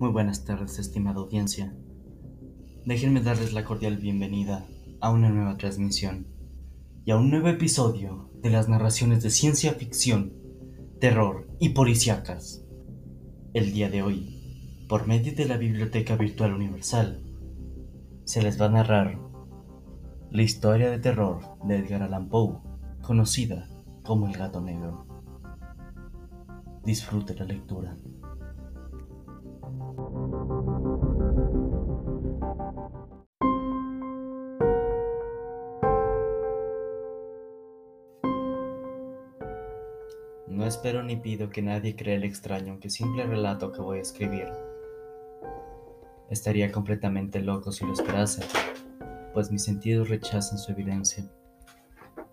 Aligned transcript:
Muy 0.00 0.10
buenas 0.10 0.44
tardes, 0.44 0.78
estimada 0.78 1.18
audiencia. 1.18 1.74
Déjenme 2.86 3.20
darles 3.20 3.52
la 3.52 3.64
cordial 3.64 3.96
bienvenida 3.96 4.64
a 5.00 5.10
una 5.10 5.28
nueva 5.28 5.56
transmisión 5.56 6.28
y 7.04 7.10
a 7.10 7.16
un 7.16 7.30
nuevo 7.30 7.48
episodio 7.48 8.30
de 8.40 8.50
las 8.50 8.68
narraciones 8.68 9.24
de 9.24 9.30
ciencia 9.30 9.72
ficción, 9.72 10.34
terror 11.00 11.48
y 11.58 11.70
policíacas. 11.70 12.64
El 13.54 13.72
día 13.72 13.90
de 13.90 14.02
hoy, 14.02 14.86
por 14.88 15.08
medio 15.08 15.34
de 15.34 15.46
la 15.46 15.56
Biblioteca 15.56 16.14
Virtual 16.14 16.52
Universal, 16.54 17.20
se 18.22 18.40
les 18.40 18.60
va 18.60 18.66
a 18.66 18.70
narrar 18.70 19.18
la 20.30 20.42
historia 20.42 20.92
de 20.92 21.00
terror 21.00 21.40
de 21.64 21.78
Edgar 21.78 22.04
Allan 22.04 22.28
Poe, 22.28 22.60
conocida 23.02 23.68
como 24.04 24.28
El 24.28 24.36
Gato 24.36 24.60
Negro. 24.60 25.08
Disfrute 26.84 27.34
la 27.34 27.46
lectura. 27.46 27.96
No 40.88 40.92
espero 40.92 41.06
ni 41.06 41.16
pido 41.16 41.50
que 41.50 41.60
nadie 41.60 41.94
crea 41.94 42.16
el 42.16 42.24
extraño 42.24 42.80
que 42.80 42.88
simple 42.88 43.26
relato 43.26 43.72
que 43.72 43.82
voy 43.82 43.98
a 43.98 44.00
escribir. 44.00 44.48
Estaría 46.30 46.72
completamente 46.72 47.42
loco 47.42 47.72
si 47.72 47.84
lo 47.84 47.92
esperase, 47.92 48.42
pues 49.34 49.50
mis 49.50 49.64
sentidos 49.64 50.08
rechazan 50.08 50.56
su 50.56 50.72
evidencia. 50.72 51.30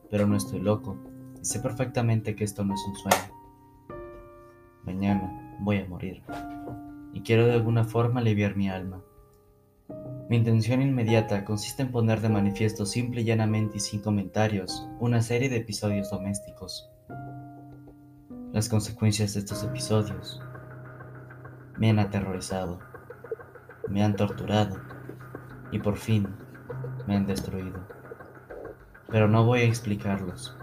Pero 0.10 0.26
no 0.26 0.38
estoy 0.38 0.62
loco, 0.62 0.96
y 1.42 1.44
sé 1.44 1.60
perfectamente 1.60 2.34
que 2.34 2.46
esto 2.46 2.64
no 2.64 2.76
es 2.76 2.80
un 2.88 2.96
sueño. 2.96 3.34
Mañana 4.86 5.58
voy 5.60 5.80
a 5.80 5.90
morir, 5.90 6.24
y 7.12 7.20
quiero 7.24 7.48
de 7.48 7.56
alguna 7.56 7.84
forma 7.84 8.22
aliviar 8.22 8.56
mi 8.56 8.70
alma. 8.70 9.04
Mi 10.30 10.38
intención 10.38 10.82
inmediata 10.82 11.44
consiste 11.44 11.82
en 11.82 11.92
poner 11.92 12.22
de 12.22 12.30
manifiesto 12.30 12.86
simple 12.86 13.20
y 13.20 13.26
llanamente 13.26 13.76
y 13.76 13.82
sin 13.82 14.00
comentarios 14.00 14.88
una 15.02 15.22
serie 15.22 15.50
de 15.50 15.58
episodios 15.58 16.10
domésticos. 16.10 16.90
Las 18.56 18.70
consecuencias 18.70 19.34
de 19.34 19.42
estos 19.42 19.66
episodios 19.66 20.42
me 21.78 21.90
han 21.90 22.00
aterrorizado, 22.00 22.80
me 23.90 24.02
han 24.02 24.16
torturado 24.16 24.78
y 25.74 25.80
por 25.80 25.98
fin 25.98 26.30
me 27.06 27.18
han 27.18 27.26
destruido. 27.26 27.86
Pero 29.10 29.28
no 29.28 29.44
voy 29.44 29.60
a 29.60 29.66
explicarlos. 29.66 30.56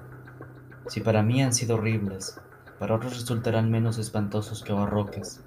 Si 0.87 1.01
para 1.01 1.23
mí 1.23 1.43
han 1.43 1.53
sido 1.53 1.75
horribles, 1.75 2.41
para 2.79 2.95
otros 2.95 3.13
resultarán 3.13 3.71
menos 3.71 3.99
espantosos 3.99 4.65
que 4.65 4.73
barroques. 4.73 5.45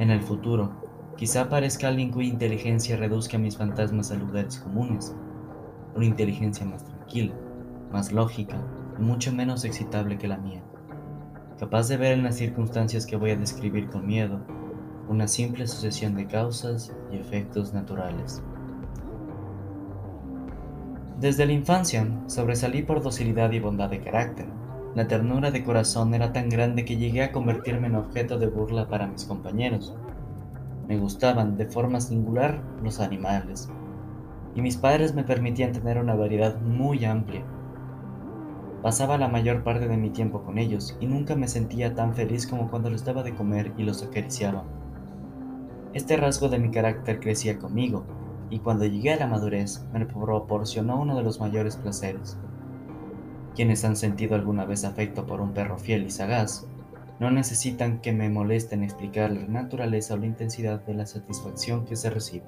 En 0.00 0.10
el 0.10 0.20
futuro, 0.20 1.14
quizá 1.16 1.42
aparezca 1.42 1.86
alguien 1.86 2.10
cuya 2.10 2.30
inteligencia 2.30 2.96
reduzca 2.96 3.38
mis 3.38 3.56
fantasmas 3.56 4.10
a 4.10 4.16
lugares 4.16 4.58
comunes, 4.58 5.14
una 5.94 6.06
inteligencia 6.06 6.66
más 6.66 6.84
tranquila, 6.84 7.36
más 7.92 8.10
lógica 8.10 8.60
y 8.98 9.02
mucho 9.02 9.32
menos 9.32 9.64
excitable 9.64 10.18
que 10.18 10.26
la 10.26 10.38
mía, 10.38 10.64
capaz 11.58 11.88
de 11.88 11.96
ver 11.96 12.12
en 12.12 12.24
las 12.24 12.36
circunstancias 12.36 13.06
que 13.06 13.16
voy 13.16 13.30
a 13.30 13.36
describir 13.36 13.88
con 13.88 14.06
miedo 14.06 14.40
una 15.08 15.28
simple 15.28 15.66
sucesión 15.66 16.14
de 16.14 16.26
causas 16.26 16.94
y 17.12 17.16
efectos 17.16 17.74
naturales. 17.74 18.42
Desde 21.20 21.46
la 21.46 21.52
infancia 21.52 22.06
sobresalí 22.26 22.82
por 22.82 23.02
docilidad 23.02 23.52
y 23.52 23.60
bondad 23.60 23.90
de 23.90 24.00
carácter. 24.00 24.46
La 24.94 25.08
ternura 25.08 25.50
de 25.50 25.64
corazón 25.64 26.14
era 26.14 26.32
tan 26.32 26.48
grande 26.48 26.84
que 26.84 26.96
llegué 26.96 27.22
a 27.22 27.32
convertirme 27.32 27.88
en 27.88 27.96
objeto 27.96 28.38
de 28.38 28.46
burla 28.46 28.88
para 28.88 29.06
mis 29.06 29.24
compañeros. 29.24 29.94
Me 30.88 30.98
gustaban 30.98 31.56
de 31.56 31.66
forma 31.66 32.00
singular 32.00 32.62
los 32.82 33.00
animales, 33.00 33.68
y 34.54 34.62
mis 34.62 34.76
padres 34.76 35.14
me 35.14 35.24
permitían 35.24 35.72
tener 35.72 35.98
una 35.98 36.14
variedad 36.14 36.60
muy 36.60 37.04
amplia. 37.04 37.42
Pasaba 38.84 39.16
la 39.16 39.28
mayor 39.28 39.64
parte 39.64 39.88
de 39.88 39.96
mi 39.96 40.10
tiempo 40.10 40.42
con 40.42 40.58
ellos 40.58 40.94
y 41.00 41.06
nunca 41.06 41.34
me 41.36 41.48
sentía 41.48 41.94
tan 41.94 42.14
feliz 42.14 42.46
como 42.46 42.70
cuando 42.70 42.90
les 42.90 43.02
daba 43.02 43.22
de 43.22 43.34
comer 43.34 43.72
y 43.78 43.82
los 43.82 44.02
acariciaba. 44.02 44.62
Este 45.94 46.18
rasgo 46.18 46.50
de 46.50 46.58
mi 46.58 46.70
carácter 46.70 47.18
crecía 47.18 47.58
conmigo 47.58 48.04
y 48.50 48.58
cuando 48.58 48.84
llegué 48.84 49.14
a 49.14 49.16
la 49.16 49.26
madurez 49.26 49.82
me 49.94 50.04
proporcionó 50.04 51.00
uno 51.00 51.16
de 51.16 51.22
los 51.22 51.40
mayores 51.40 51.76
placeres. 51.76 52.36
Quienes 53.54 53.86
han 53.86 53.96
sentido 53.96 54.34
alguna 54.34 54.66
vez 54.66 54.84
afecto 54.84 55.24
por 55.24 55.40
un 55.40 55.54
perro 55.54 55.78
fiel 55.78 56.04
y 56.04 56.10
sagaz, 56.10 56.66
no 57.20 57.30
necesitan 57.30 58.02
que 58.02 58.12
me 58.12 58.28
molesten 58.28 58.82
explicar 58.82 59.30
la 59.30 59.46
naturaleza 59.46 60.12
o 60.12 60.18
la 60.18 60.26
intensidad 60.26 60.84
de 60.84 60.92
la 60.92 61.06
satisfacción 61.06 61.86
que 61.86 61.96
se 61.96 62.10
recibe. 62.10 62.44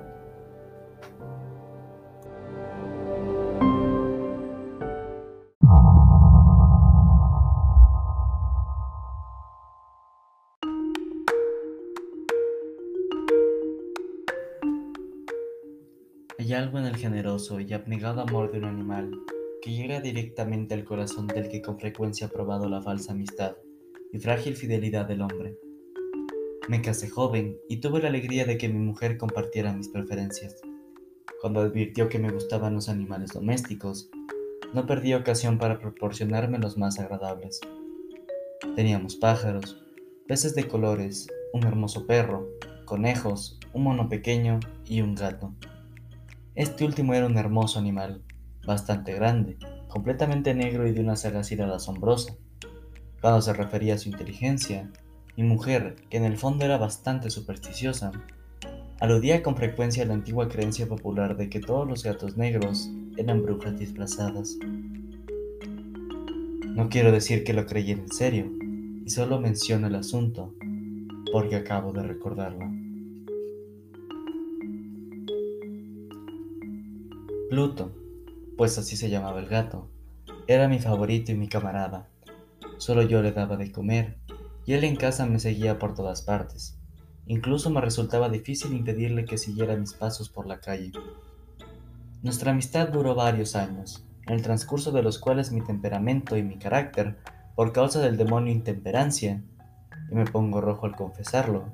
Generoso 17.06 17.60
y 17.60 17.72
abnegado 17.72 18.20
amor 18.20 18.50
de 18.50 18.58
un 18.58 18.64
animal 18.64 19.12
que 19.62 19.70
llega 19.70 20.00
directamente 20.00 20.74
al 20.74 20.82
corazón 20.82 21.28
del 21.28 21.48
que 21.48 21.62
con 21.62 21.78
frecuencia 21.78 22.26
ha 22.26 22.30
probado 22.30 22.68
la 22.68 22.82
falsa 22.82 23.12
amistad 23.12 23.54
y 24.12 24.18
frágil 24.18 24.56
fidelidad 24.56 25.06
del 25.06 25.22
hombre. 25.22 25.56
Me 26.68 26.82
casé 26.82 27.08
joven 27.08 27.58
y 27.68 27.76
tuve 27.76 28.02
la 28.02 28.08
alegría 28.08 28.44
de 28.44 28.58
que 28.58 28.68
mi 28.68 28.80
mujer 28.80 29.18
compartiera 29.18 29.72
mis 29.72 29.86
preferencias. 29.88 30.56
Cuando 31.40 31.60
advirtió 31.60 32.08
que 32.08 32.18
me 32.18 32.32
gustaban 32.32 32.74
los 32.74 32.88
animales 32.88 33.30
domésticos, 33.30 34.10
no 34.74 34.84
perdí 34.84 35.14
ocasión 35.14 35.58
para 35.58 35.78
proporcionarme 35.78 36.58
los 36.58 36.76
más 36.76 36.98
agradables. 36.98 37.60
Teníamos 38.74 39.14
pájaros, 39.14 39.80
peces 40.26 40.56
de 40.56 40.66
colores, 40.66 41.28
un 41.52 41.62
hermoso 41.62 42.04
perro, 42.04 42.48
conejos, 42.84 43.60
un 43.72 43.84
mono 43.84 44.08
pequeño 44.08 44.58
y 44.84 45.02
un 45.02 45.14
gato. 45.14 45.54
Este 46.56 46.86
último 46.86 47.12
era 47.12 47.26
un 47.26 47.36
hermoso 47.36 47.78
animal, 47.78 48.22
bastante 48.66 49.12
grande, 49.12 49.58
completamente 49.88 50.54
negro 50.54 50.88
y 50.88 50.92
de 50.92 51.02
una 51.02 51.14
sagacidad 51.14 51.70
asombrosa. 51.70 52.34
Cuando 53.20 53.42
se 53.42 53.52
refería 53.52 53.92
a 53.92 53.98
su 53.98 54.08
inteligencia, 54.08 54.90
mi 55.36 55.42
mujer, 55.42 55.96
que 56.08 56.16
en 56.16 56.24
el 56.24 56.38
fondo 56.38 56.64
era 56.64 56.78
bastante 56.78 57.28
supersticiosa, 57.28 58.10
aludía 59.00 59.42
con 59.42 59.54
frecuencia 59.54 60.04
a 60.04 60.06
la 60.06 60.14
antigua 60.14 60.48
creencia 60.48 60.88
popular 60.88 61.36
de 61.36 61.50
que 61.50 61.60
todos 61.60 61.86
los 61.86 62.02
gatos 62.02 62.38
negros 62.38 62.90
eran 63.18 63.42
brujas 63.42 63.78
disfrazadas. 63.78 64.56
No 66.70 66.88
quiero 66.88 67.12
decir 67.12 67.44
que 67.44 67.52
lo 67.52 67.66
creyera 67.66 68.00
en 68.00 68.10
serio, 68.10 68.50
y 69.04 69.10
solo 69.10 69.38
menciono 69.38 69.88
el 69.88 69.94
asunto 69.94 70.54
porque 71.30 71.56
acabo 71.56 71.92
de 71.92 72.02
recordarlo. 72.02 72.85
Pluto, 77.48 77.92
pues 78.56 78.76
así 78.76 78.96
se 78.96 79.08
llamaba 79.08 79.38
el 79.38 79.46
gato, 79.46 79.88
era 80.48 80.66
mi 80.66 80.80
favorito 80.80 81.30
y 81.30 81.36
mi 81.36 81.48
camarada. 81.48 82.08
Solo 82.78 83.02
yo 83.02 83.22
le 83.22 83.30
daba 83.30 83.56
de 83.56 83.70
comer, 83.70 84.18
y 84.64 84.72
él 84.72 84.82
en 84.82 84.96
casa 84.96 85.26
me 85.26 85.38
seguía 85.38 85.78
por 85.78 85.94
todas 85.94 86.22
partes. 86.22 86.76
Incluso 87.26 87.70
me 87.70 87.80
resultaba 87.80 88.28
difícil 88.28 88.72
impedirle 88.72 89.24
que 89.24 89.38
siguiera 89.38 89.76
mis 89.76 89.94
pasos 89.94 90.28
por 90.28 90.48
la 90.48 90.58
calle. 90.58 90.90
Nuestra 92.22 92.50
amistad 92.50 92.88
duró 92.88 93.14
varios 93.14 93.54
años, 93.54 94.04
en 94.26 94.34
el 94.34 94.42
transcurso 94.42 94.90
de 94.90 95.04
los 95.04 95.20
cuales 95.20 95.52
mi 95.52 95.60
temperamento 95.60 96.36
y 96.36 96.42
mi 96.42 96.58
carácter, 96.58 97.16
por 97.54 97.72
causa 97.72 98.00
del 98.00 98.16
demonio 98.16 98.52
intemperancia, 98.52 99.44
y 100.10 100.14
me 100.16 100.24
pongo 100.24 100.60
rojo 100.60 100.86
al 100.86 100.96
confesarlo, 100.96 101.70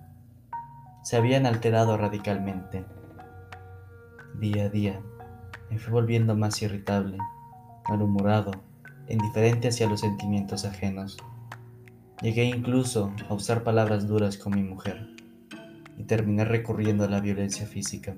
se 1.02 1.16
habían 1.16 1.46
alterado 1.46 1.96
radicalmente. 1.96 2.84
Día 4.38 4.64
a 4.64 4.68
día, 4.68 5.02
me 5.72 5.78
fui 5.78 5.90
volviendo 5.90 6.36
más 6.36 6.60
irritable, 6.60 7.16
malhumorado, 7.88 8.50
indiferente 9.08 9.68
hacia 9.68 9.88
los 9.88 10.00
sentimientos 10.00 10.66
ajenos. 10.66 11.16
Llegué 12.20 12.44
incluso 12.44 13.10
a 13.30 13.32
usar 13.32 13.64
palabras 13.64 14.06
duras 14.06 14.36
con 14.36 14.54
mi 14.54 14.62
mujer 14.62 15.08
y 15.96 16.04
terminé 16.04 16.44
recurriendo 16.44 17.04
a 17.04 17.08
la 17.08 17.20
violencia 17.20 17.66
física. 17.66 18.14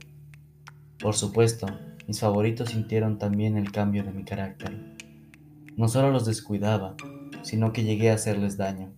Por 0.98 1.14
supuesto, 1.14 1.66
mis 2.08 2.18
favoritos 2.18 2.70
sintieron 2.70 3.20
también 3.20 3.56
el 3.56 3.70
cambio 3.70 4.02
de 4.02 4.10
mi 4.10 4.24
carácter. 4.24 4.96
No 5.76 5.86
solo 5.86 6.10
los 6.10 6.26
descuidaba, 6.26 6.96
sino 7.42 7.72
que 7.72 7.84
llegué 7.84 8.10
a 8.10 8.14
hacerles 8.14 8.56
daño. 8.56 8.90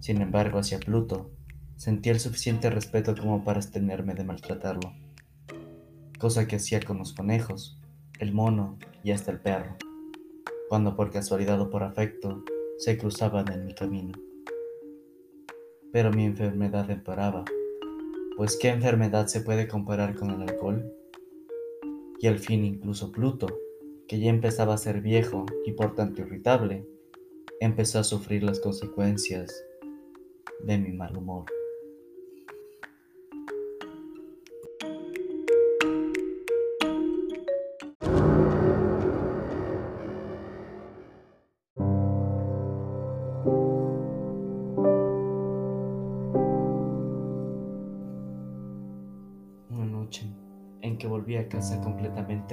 Sin 0.00 0.20
embargo, 0.20 0.58
hacia 0.58 0.80
Pluto, 0.80 1.30
sentí 1.76 2.08
el 2.10 2.18
suficiente 2.18 2.68
respeto 2.68 3.14
como 3.14 3.44
para 3.44 3.58
abstenerme 3.58 4.14
de 4.14 4.24
maltratarlo 4.24 4.92
cosa 6.18 6.46
que 6.46 6.56
hacía 6.56 6.80
con 6.80 6.98
los 6.98 7.12
conejos, 7.12 7.80
el 8.18 8.32
mono 8.32 8.78
y 9.02 9.12
hasta 9.12 9.30
el 9.30 9.40
perro, 9.40 9.76
cuando 10.68 10.96
por 10.96 11.10
casualidad 11.10 11.60
o 11.60 11.70
por 11.70 11.82
afecto 11.82 12.44
se 12.78 12.98
cruzaban 12.98 13.50
en 13.52 13.64
mi 13.64 13.74
camino. 13.74 14.18
Pero 15.92 16.10
mi 16.10 16.24
enfermedad 16.24 16.90
empeoraba 16.90 17.44
pues 18.38 18.56
qué 18.56 18.68
enfermedad 18.68 19.26
se 19.26 19.40
puede 19.40 19.66
comparar 19.66 20.14
con 20.14 20.30
el 20.30 20.42
alcohol. 20.42 20.94
Y 22.20 22.28
al 22.28 22.38
fin 22.38 22.64
incluso 22.64 23.10
Pluto, 23.10 23.48
que 24.06 24.20
ya 24.20 24.30
empezaba 24.30 24.74
a 24.74 24.78
ser 24.78 25.00
viejo 25.00 25.44
y 25.66 25.72
por 25.72 25.96
tanto 25.96 26.22
irritable, 26.22 26.86
empezó 27.58 27.98
a 27.98 28.04
sufrir 28.04 28.44
las 28.44 28.60
consecuencias 28.60 29.52
de 30.62 30.78
mi 30.78 30.92
mal 30.92 31.16
humor. 31.16 31.46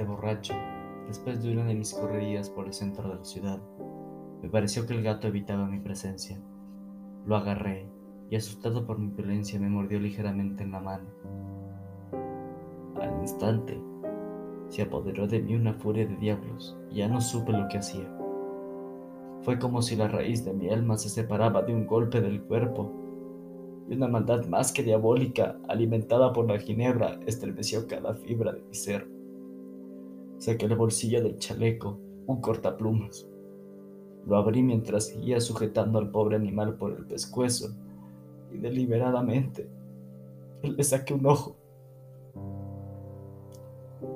Borracho, 0.04 0.54
después 1.06 1.42
de 1.42 1.52
una 1.52 1.64
de 1.64 1.74
mis 1.74 1.94
correrías 1.94 2.50
por 2.50 2.66
el 2.66 2.72
centro 2.72 3.08
de 3.08 3.16
la 3.16 3.24
ciudad, 3.24 3.60
me 4.42 4.48
pareció 4.48 4.86
que 4.86 4.94
el 4.94 5.02
gato 5.02 5.28
evitaba 5.28 5.66
mi 5.66 5.80
presencia. 5.80 6.40
Lo 7.26 7.36
agarré 7.36 7.88
y 8.30 8.36
asustado 8.36 8.86
por 8.86 8.98
mi 8.98 9.08
violencia 9.08 9.58
me 9.58 9.68
mordió 9.68 9.98
ligeramente 9.98 10.62
en 10.62 10.72
la 10.72 10.80
mano. 10.80 11.08
Al 13.00 13.20
instante, 13.20 13.80
se 14.68 14.82
apoderó 14.82 15.26
de 15.26 15.40
mí 15.40 15.54
una 15.54 15.74
furia 15.74 16.06
de 16.06 16.16
diablos 16.16 16.76
y 16.90 16.96
ya 16.96 17.08
no 17.08 17.20
supe 17.20 17.52
lo 17.52 17.68
que 17.68 17.78
hacía. 17.78 18.10
Fue 19.42 19.58
como 19.58 19.82
si 19.82 19.96
la 19.96 20.08
raíz 20.08 20.44
de 20.44 20.52
mi 20.52 20.68
alma 20.68 20.98
se 20.98 21.08
separaba 21.08 21.62
de 21.62 21.72
un 21.74 21.86
golpe 21.86 22.20
del 22.20 22.42
cuerpo 22.42 22.92
y 23.88 23.94
una 23.94 24.08
maldad 24.08 24.44
más 24.46 24.72
que 24.72 24.82
diabólica, 24.82 25.58
alimentada 25.68 26.32
por 26.32 26.48
la 26.50 26.58
ginebra, 26.58 27.20
estremeció 27.26 27.86
cada 27.86 28.14
fibra 28.14 28.52
de 28.52 28.62
mi 28.62 28.74
ser. 28.74 29.08
Saqué 30.38 30.66
el 30.66 30.76
bolsillo 30.76 31.22
del 31.22 31.38
chaleco 31.38 31.98
un 32.26 32.40
cortaplumas. 32.40 33.26
Lo 34.26 34.36
abrí 34.36 34.62
mientras 34.62 35.06
seguía 35.06 35.40
sujetando 35.40 35.98
al 35.98 36.10
pobre 36.10 36.36
animal 36.36 36.76
por 36.76 36.92
el 36.92 37.06
pescuezo 37.06 37.74
y 38.52 38.58
deliberadamente 38.58 39.68
le 40.62 40.82
saqué 40.82 41.14
un 41.14 41.26
ojo. 41.26 41.56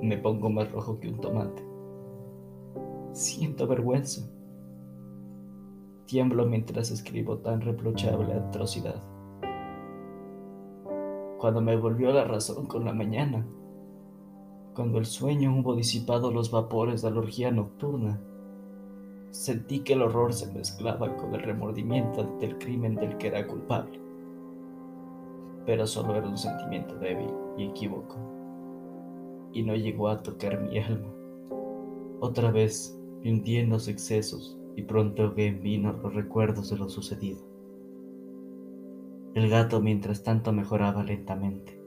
Me 0.01 0.17
pongo 0.17 0.49
más 0.49 0.71
rojo 0.71 0.99
que 0.99 1.09
un 1.09 1.19
tomate. 1.21 1.63
Siento 3.13 3.67
vergüenza. 3.67 4.29
Tiemblo 6.05 6.45
mientras 6.45 6.91
escribo 6.91 7.37
tan 7.37 7.61
reprochable 7.61 8.33
atrocidad. 8.33 9.01
Cuando 11.37 11.61
me 11.61 11.75
volvió 11.77 12.11
la 12.11 12.25
razón 12.25 12.65
con 12.65 12.85
la 12.85 12.93
mañana, 12.93 13.45
cuando 14.73 14.99
el 14.99 15.05
sueño 15.05 15.53
hubo 15.59 15.75
disipado 15.75 16.31
los 16.31 16.49
vapores 16.49 17.01
de 17.01 17.11
la 17.11 17.19
orgía 17.19 17.51
nocturna, 17.51 18.19
sentí 19.31 19.79
que 19.79 19.93
el 19.93 20.01
horror 20.01 20.33
se 20.33 20.51
mezclaba 20.53 21.15
con 21.17 21.35
el 21.35 21.41
remordimiento 21.41 22.21
ante 22.21 22.45
el 22.45 22.57
crimen 22.57 22.95
del 22.95 23.17
que 23.17 23.27
era 23.27 23.45
culpable. 23.47 23.99
Pero 25.65 25.85
solo 25.85 26.15
era 26.15 26.27
un 26.27 26.37
sentimiento 26.37 26.95
débil 26.95 27.29
y 27.57 27.65
equívoco, 27.65 28.15
y 29.53 29.63
no 29.63 29.75
llegó 29.75 30.07
a 30.07 30.23
tocar 30.23 30.61
mi 30.61 30.79
alma. 30.79 31.07
Otra 32.21 32.51
vez 32.51 32.97
me 33.23 33.31
hundí 33.31 33.57
en 33.57 33.69
los 33.69 33.87
excesos 33.87 34.57
y 34.75 34.83
pronto 34.83 35.23
ahogué 35.23 35.47
en 35.47 35.61
vino 35.61 35.91
los 35.91 36.13
recuerdos 36.13 36.69
de 36.69 36.77
lo 36.77 36.87
sucedido. 36.87 37.39
El 39.33 39.49
gato 39.49 39.81
mientras 39.81 40.23
tanto 40.23 40.51
mejoraba 40.53 41.03
lentamente. 41.03 41.80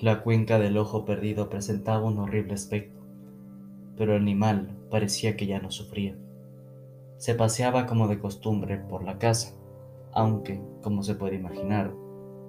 La 0.00 0.22
cuenca 0.22 0.58
del 0.58 0.76
ojo 0.76 1.04
perdido 1.04 1.48
presentaba 1.48 2.04
un 2.04 2.18
horrible 2.18 2.54
aspecto, 2.54 3.00
pero 3.96 4.16
el 4.16 4.22
animal 4.22 4.76
parecía 4.90 5.36
que 5.36 5.46
ya 5.46 5.60
no 5.60 5.70
sufría. 5.70 6.16
Se 7.16 7.36
paseaba 7.36 7.86
como 7.86 8.08
de 8.08 8.18
costumbre 8.18 8.76
por 8.76 9.04
la 9.04 9.18
casa, 9.18 9.54
aunque, 10.12 10.60
como 10.82 11.04
se 11.04 11.14
puede 11.14 11.36
imaginar, 11.36 11.92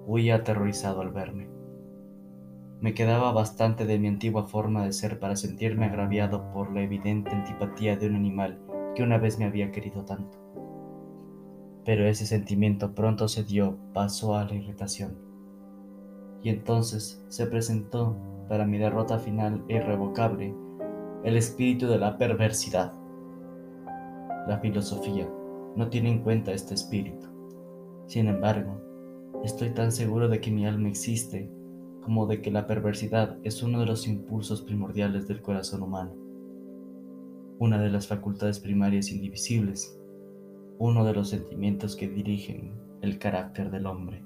huía 0.06 0.36
aterrorizado 0.36 1.00
al 1.00 1.10
verme. 1.10 1.48
Me 2.80 2.94
quedaba 2.94 3.32
bastante 3.32 3.86
de 3.86 3.98
mi 4.00 4.08
antigua 4.08 4.46
forma 4.46 4.84
de 4.84 4.92
ser 4.92 5.20
para 5.20 5.36
sentirme 5.36 5.86
agraviado 5.86 6.50
por 6.52 6.72
la 6.72 6.82
evidente 6.82 7.30
antipatía 7.30 7.96
de 7.96 8.08
un 8.08 8.16
animal 8.16 8.58
que 8.94 9.04
una 9.04 9.18
vez 9.18 9.38
me 9.38 9.44
había 9.44 9.70
querido 9.70 10.04
tanto. 10.04 10.36
Pero 11.84 12.06
ese 12.06 12.26
sentimiento 12.26 12.92
pronto 12.94 13.28
se 13.28 13.44
dio 13.44 13.78
paso 13.94 14.34
a 14.34 14.44
la 14.44 14.54
irritación. 14.54 15.25
Y 16.42 16.50
entonces 16.50 17.24
se 17.28 17.46
presentó, 17.46 18.16
para 18.48 18.64
mi 18.64 18.78
derrota 18.78 19.18
final 19.18 19.64
e 19.68 19.76
irrevocable, 19.76 20.54
el 21.24 21.36
espíritu 21.36 21.88
de 21.88 21.98
la 21.98 22.16
perversidad. 22.16 22.92
La 24.46 24.58
filosofía 24.60 25.28
no 25.74 25.88
tiene 25.88 26.10
en 26.10 26.22
cuenta 26.22 26.52
este 26.52 26.74
espíritu. 26.74 27.26
Sin 28.06 28.28
embargo, 28.28 28.80
estoy 29.42 29.70
tan 29.70 29.90
seguro 29.90 30.28
de 30.28 30.40
que 30.40 30.52
mi 30.52 30.66
alma 30.66 30.88
existe 30.88 31.50
como 32.04 32.26
de 32.26 32.40
que 32.40 32.52
la 32.52 32.68
perversidad 32.68 33.36
es 33.42 33.62
uno 33.64 33.80
de 33.80 33.86
los 33.86 34.06
impulsos 34.06 34.62
primordiales 34.62 35.26
del 35.26 35.42
corazón 35.42 35.82
humano 35.82 36.26
una 37.58 37.80
de 37.80 37.88
las 37.88 38.06
facultades 38.06 38.60
primarias 38.60 39.10
indivisibles, 39.10 39.98
uno 40.78 41.04
de 41.04 41.14
los 41.14 41.30
sentimientos 41.30 41.96
que 41.96 42.08
dirigen 42.08 42.72
el 43.00 43.18
carácter 43.18 43.70
del 43.70 43.86
hombre. 43.86 44.22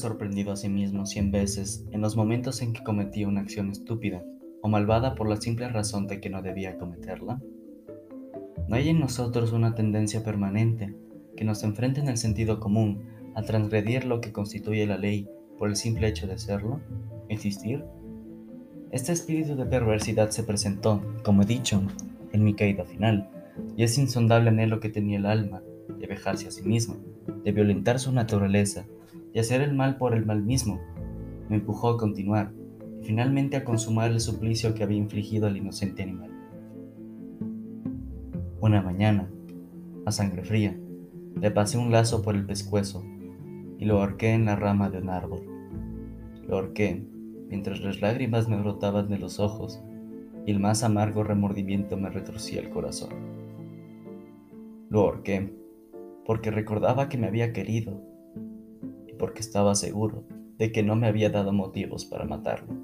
Sorprendido 0.00 0.52
a 0.52 0.56
sí 0.56 0.68
mismo 0.68 1.06
cien 1.06 1.30
veces 1.30 1.84
en 1.92 2.00
los 2.00 2.16
momentos 2.16 2.62
en 2.62 2.72
que 2.72 2.82
cometía 2.82 3.28
una 3.28 3.40
acción 3.40 3.70
estúpida 3.70 4.24
o 4.62 4.68
malvada 4.68 5.14
por 5.14 5.28
la 5.28 5.36
simple 5.36 5.68
razón 5.68 6.06
de 6.06 6.20
que 6.20 6.30
no 6.30 6.42
debía 6.42 6.76
cometerla? 6.76 7.40
¿No 8.68 8.76
hay 8.76 8.88
en 8.88 9.00
nosotros 9.00 9.52
una 9.52 9.74
tendencia 9.74 10.22
permanente 10.22 10.94
que 11.36 11.44
nos 11.44 11.62
enfrenta 11.62 12.00
en 12.00 12.08
el 12.08 12.16
sentido 12.16 12.60
común 12.60 13.04
a 13.34 13.42
transgredir 13.42 14.04
lo 14.04 14.20
que 14.20 14.32
constituye 14.32 14.86
la 14.86 14.98
ley 14.98 15.28
por 15.58 15.68
el 15.68 15.76
simple 15.76 16.08
hecho 16.08 16.26
de 16.26 16.38
serlo, 16.38 16.80
existir? 17.28 17.84
Este 18.90 19.12
espíritu 19.12 19.56
de 19.56 19.66
perversidad 19.66 20.30
se 20.30 20.42
presentó, 20.42 21.02
como 21.22 21.42
he 21.42 21.46
dicho, 21.46 21.82
en 22.32 22.44
mi 22.44 22.54
caída 22.54 22.84
final, 22.84 23.28
y 23.76 23.84
ese 23.84 24.00
insondable 24.00 24.50
anhelo 24.50 24.80
que 24.80 24.88
tenía 24.88 25.18
el 25.18 25.26
alma 25.26 25.62
de 25.98 26.06
vejarse 26.06 26.48
a 26.48 26.50
sí 26.50 26.62
misma, 26.62 26.96
de 27.44 27.52
violentar 27.52 27.98
su 27.98 28.12
naturaleza 28.12 28.86
y 29.32 29.38
hacer 29.38 29.60
el 29.60 29.74
mal 29.74 29.96
por 29.96 30.14
el 30.14 30.26
mal 30.26 30.42
mismo, 30.42 30.80
me 31.48 31.56
empujó 31.56 31.90
a 31.90 31.98
continuar 31.98 32.52
y 33.00 33.06
finalmente 33.06 33.56
a 33.56 33.64
consumar 33.64 34.10
el 34.10 34.20
suplicio 34.20 34.74
que 34.74 34.82
había 34.82 34.98
infligido 34.98 35.46
al 35.46 35.56
inocente 35.56 36.02
animal. 36.02 36.30
Una 38.60 38.82
mañana, 38.82 39.30
a 40.04 40.12
sangre 40.12 40.44
fría, 40.44 40.78
le 41.40 41.50
pasé 41.50 41.78
un 41.78 41.90
lazo 41.90 42.22
por 42.22 42.34
el 42.34 42.44
pescuezo 42.44 43.02
y 43.78 43.84
lo 43.84 43.98
ahorqué 43.98 44.32
en 44.32 44.44
la 44.44 44.56
rama 44.56 44.90
de 44.90 44.98
un 44.98 45.08
árbol. 45.08 45.40
Lo 46.46 46.56
ahorqué 46.56 47.02
mientras 47.48 47.80
las 47.80 48.00
lágrimas 48.00 48.48
me 48.48 48.58
brotaban 48.58 49.08
de 49.08 49.18
los 49.18 49.40
ojos 49.40 49.82
y 50.46 50.50
el 50.50 50.60
más 50.60 50.82
amargo 50.82 51.24
remordimiento 51.24 51.96
me 51.96 52.10
retorcía 52.10 52.60
el 52.60 52.70
corazón. 52.70 53.10
Lo 54.88 55.00
ahorqué 55.00 55.52
porque 56.26 56.50
recordaba 56.50 57.08
que 57.08 57.18
me 57.18 57.26
había 57.26 57.52
querido 57.52 58.09
porque 59.20 59.40
estaba 59.40 59.74
seguro 59.74 60.24
de 60.56 60.72
que 60.72 60.82
no 60.82 60.96
me 60.96 61.06
había 61.06 61.28
dado 61.28 61.52
motivos 61.52 62.06
para 62.06 62.24
matarlo. 62.24 62.74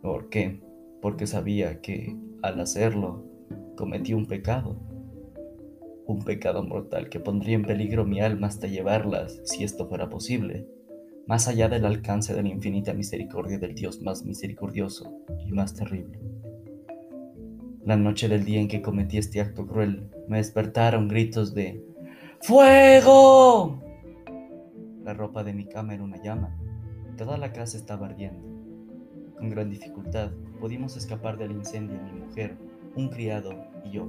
¿Por 0.00 0.28
qué? 0.28 0.62
Porque 1.02 1.26
sabía 1.26 1.80
que, 1.80 2.16
al 2.40 2.60
hacerlo, 2.60 3.24
cometí 3.76 4.14
un 4.14 4.26
pecado. 4.26 4.76
Un 6.06 6.20
pecado 6.20 6.62
mortal 6.62 7.08
que 7.08 7.18
pondría 7.18 7.56
en 7.56 7.64
peligro 7.64 8.06
mi 8.06 8.20
alma 8.20 8.46
hasta 8.46 8.68
llevarlas, 8.68 9.40
si 9.42 9.64
esto 9.64 9.88
fuera 9.88 10.08
posible, 10.08 10.68
más 11.26 11.48
allá 11.48 11.68
del 11.68 11.84
alcance 11.84 12.32
de 12.32 12.42
la 12.42 12.48
infinita 12.48 12.94
misericordia 12.94 13.58
del 13.58 13.74
Dios 13.74 14.00
más 14.00 14.24
misericordioso 14.24 15.12
y 15.44 15.50
más 15.50 15.74
terrible. 15.74 16.20
La 17.84 17.96
noche 17.96 18.28
del 18.28 18.44
día 18.44 18.60
en 18.60 18.68
que 18.68 18.82
cometí 18.82 19.18
este 19.18 19.40
acto 19.40 19.66
cruel, 19.66 20.10
me 20.28 20.36
despertaron 20.36 21.08
gritos 21.08 21.54
de 21.54 21.84
¡Fuego! 22.40 23.87
La 25.08 25.14
ropa 25.14 25.42
de 25.42 25.54
mi 25.54 25.64
cama 25.64 25.94
era 25.94 26.02
una 26.02 26.22
llama. 26.22 26.54
Toda 27.16 27.38
la 27.38 27.54
casa 27.54 27.78
estaba 27.78 28.08
ardiendo. 28.08 28.46
Con 29.38 29.48
gran 29.48 29.70
dificultad 29.70 30.32
pudimos 30.60 30.98
escapar 30.98 31.38
del 31.38 31.52
incendio 31.52 31.98
mi 31.98 32.12
mujer, 32.12 32.58
un 32.94 33.08
criado 33.08 33.54
y 33.86 33.92
yo. 33.92 34.06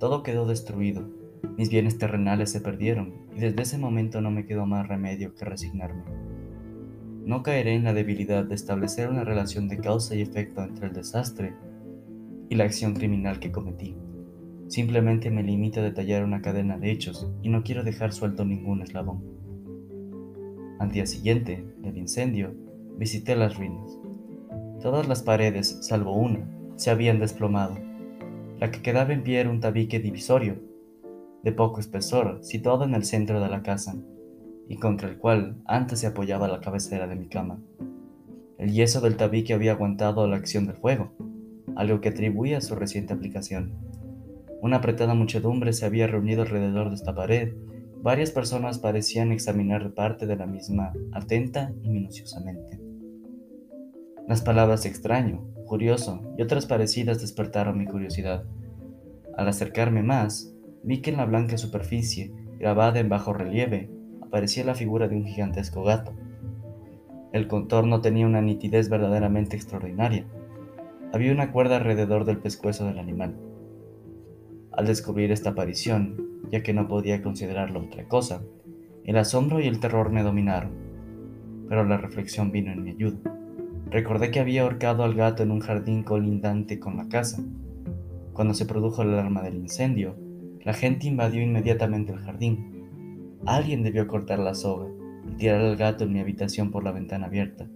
Todo 0.00 0.24
quedó 0.24 0.46
destruido. 0.46 1.08
Mis 1.56 1.70
bienes 1.70 1.96
terrenales 1.96 2.50
se 2.50 2.60
perdieron 2.60 3.28
y 3.36 3.38
desde 3.38 3.62
ese 3.62 3.78
momento 3.78 4.20
no 4.20 4.32
me 4.32 4.46
quedó 4.46 4.66
más 4.66 4.88
remedio 4.88 5.36
que 5.36 5.44
resignarme. 5.44 6.02
No 7.24 7.44
caeré 7.44 7.74
en 7.74 7.84
la 7.84 7.94
debilidad 7.94 8.46
de 8.46 8.56
establecer 8.56 9.08
una 9.08 9.22
relación 9.22 9.68
de 9.68 9.78
causa 9.78 10.16
y 10.16 10.22
efecto 10.22 10.60
entre 10.60 10.88
el 10.88 10.92
desastre 10.92 11.54
y 12.48 12.56
la 12.56 12.64
acción 12.64 12.94
criminal 12.94 13.38
que 13.38 13.52
cometí. 13.52 13.96
Simplemente 14.66 15.30
me 15.30 15.44
limito 15.44 15.78
a 15.78 15.84
detallar 15.84 16.24
una 16.24 16.42
cadena 16.42 16.78
de 16.78 16.90
hechos 16.90 17.30
y 17.42 17.48
no 17.48 17.62
quiero 17.62 17.84
dejar 17.84 18.12
suelto 18.12 18.44
ningún 18.44 18.82
eslabón. 18.82 19.38
Al 20.78 20.92
día 20.92 21.06
siguiente 21.06 21.64
del 21.78 21.98
incendio, 21.98 22.54
visité 22.96 23.34
las 23.34 23.56
ruinas. 23.56 23.98
Todas 24.80 25.08
las 25.08 25.22
paredes, 25.22 25.78
salvo 25.82 26.16
una, 26.16 26.48
se 26.76 26.90
habían 26.90 27.18
desplomado. 27.18 27.76
La 28.58 28.70
que 28.70 28.82
quedaba 28.82 29.12
en 29.12 29.22
pie 29.22 29.40
era 29.40 29.50
un 29.50 29.60
tabique 29.60 29.98
divisorio, 29.98 30.56
de 31.42 31.52
poco 31.52 31.80
espesor, 31.80 32.38
situado 32.42 32.84
en 32.84 32.94
el 32.94 33.04
centro 33.04 33.40
de 33.40 33.48
la 33.48 33.62
casa, 33.62 33.96
y 34.68 34.76
contra 34.76 35.08
el 35.08 35.18
cual 35.18 35.56
antes 35.64 36.00
se 36.00 36.06
apoyaba 36.06 36.46
la 36.46 36.60
cabecera 36.60 37.06
de 37.06 37.16
mi 37.16 37.28
cama. 37.28 37.60
El 38.58 38.72
yeso 38.72 39.00
del 39.00 39.16
tabique 39.16 39.54
había 39.54 39.72
aguantado 39.72 40.26
la 40.28 40.36
acción 40.36 40.66
del 40.66 40.76
fuego, 40.76 41.12
algo 41.76 42.00
que 42.00 42.10
atribuía 42.10 42.58
a 42.58 42.60
su 42.60 42.74
reciente 42.74 43.14
aplicación. 43.14 43.72
Una 44.60 44.78
apretada 44.78 45.14
muchedumbre 45.14 45.72
se 45.72 45.86
había 45.86 46.08
reunido 46.08 46.42
alrededor 46.42 46.88
de 46.88 46.96
esta 46.96 47.14
pared. 47.14 47.54
Varias 48.02 48.30
personas 48.30 48.78
parecían 48.78 49.32
examinar 49.32 49.92
parte 49.92 50.26
de 50.26 50.36
la 50.36 50.46
misma 50.46 50.92
atenta 51.12 51.72
y 51.82 51.90
minuciosamente. 51.90 52.80
Las 54.28 54.42
palabras 54.42 54.86
extraño, 54.86 55.42
curioso 55.66 56.22
y 56.36 56.42
otras 56.42 56.66
parecidas 56.66 57.20
despertaron 57.20 57.76
mi 57.76 57.86
curiosidad. 57.86 58.44
Al 59.36 59.48
acercarme 59.48 60.02
más, 60.02 60.54
vi 60.84 61.00
que 61.00 61.10
en 61.10 61.16
la 61.16 61.24
blanca 61.24 61.58
superficie, 61.58 62.32
grabada 62.58 63.00
en 63.00 63.08
bajo 63.08 63.32
relieve, 63.32 63.90
aparecía 64.22 64.64
la 64.64 64.74
figura 64.74 65.08
de 65.08 65.16
un 65.16 65.24
gigantesco 65.24 65.82
gato. 65.82 66.12
El 67.32 67.48
contorno 67.48 68.00
tenía 68.00 68.26
una 68.26 68.42
nitidez 68.42 68.88
verdaderamente 68.88 69.56
extraordinaria. 69.56 70.24
Había 71.12 71.32
una 71.32 71.50
cuerda 71.50 71.76
alrededor 71.76 72.24
del 72.24 72.38
pescuezo 72.38 72.86
del 72.86 72.98
animal. 72.98 73.47
Al 74.78 74.86
descubrir 74.86 75.32
esta 75.32 75.50
aparición, 75.50 76.14
ya 76.52 76.62
que 76.62 76.72
no 76.72 76.86
podía 76.86 77.20
considerarlo 77.20 77.80
otra 77.80 78.06
cosa, 78.06 78.44
el 79.02 79.16
asombro 79.16 79.58
y 79.58 79.66
el 79.66 79.80
terror 79.80 80.12
me 80.12 80.22
dominaron, 80.22 80.70
pero 81.68 81.82
la 81.84 81.96
reflexión 81.96 82.52
vino 82.52 82.70
en 82.70 82.84
mi 82.84 82.90
ayuda. 82.92 83.18
Recordé 83.90 84.30
que 84.30 84.38
había 84.38 84.62
ahorcado 84.62 85.02
al 85.02 85.14
gato 85.14 85.42
en 85.42 85.50
un 85.50 85.58
jardín 85.58 86.04
colindante 86.04 86.78
con 86.78 86.96
la 86.96 87.08
casa. 87.08 87.42
Cuando 88.32 88.54
se 88.54 88.66
produjo 88.66 89.02
la 89.02 89.14
alarma 89.14 89.42
del 89.42 89.56
incendio, 89.56 90.14
la 90.62 90.74
gente 90.74 91.08
invadió 91.08 91.42
inmediatamente 91.42 92.12
el 92.12 92.20
jardín. 92.20 93.34
Alguien 93.46 93.82
debió 93.82 94.06
cortar 94.06 94.38
la 94.38 94.54
soga 94.54 94.86
y 95.28 95.34
tirar 95.38 95.60
al 95.60 95.74
gato 95.74 96.04
en 96.04 96.12
mi 96.12 96.20
habitación 96.20 96.70
por 96.70 96.84
la 96.84 96.92
ventana 96.92 97.26
abierta. 97.26 97.66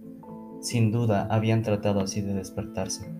Sin 0.61 0.93
duda 0.93 1.27
habían 1.29 1.63
tratado 1.63 1.99
así 1.99 2.21
de 2.21 2.33
despertarse. 2.33 3.11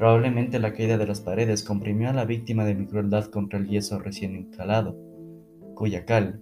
Probablemente 0.00 0.58
la 0.60 0.72
caída 0.72 0.96
de 0.96 1.06
las 1.06 1.20
paredes 1.20 1.62
comprimió 1.62 2.08
a 2.08 2.14
la 2.14 2.24
víctima 2.24 2.64
de 2.64 2.74
mi 2.74 2.86
crueldad 2.86 3.26
contra 3.26 3.58
el 3.58 3.68
yeso 3.68 3.98
recién 3.98 4.34
encalado, 4.34 4.96
cuya 5.74 6.06
cal, 6.06 6.40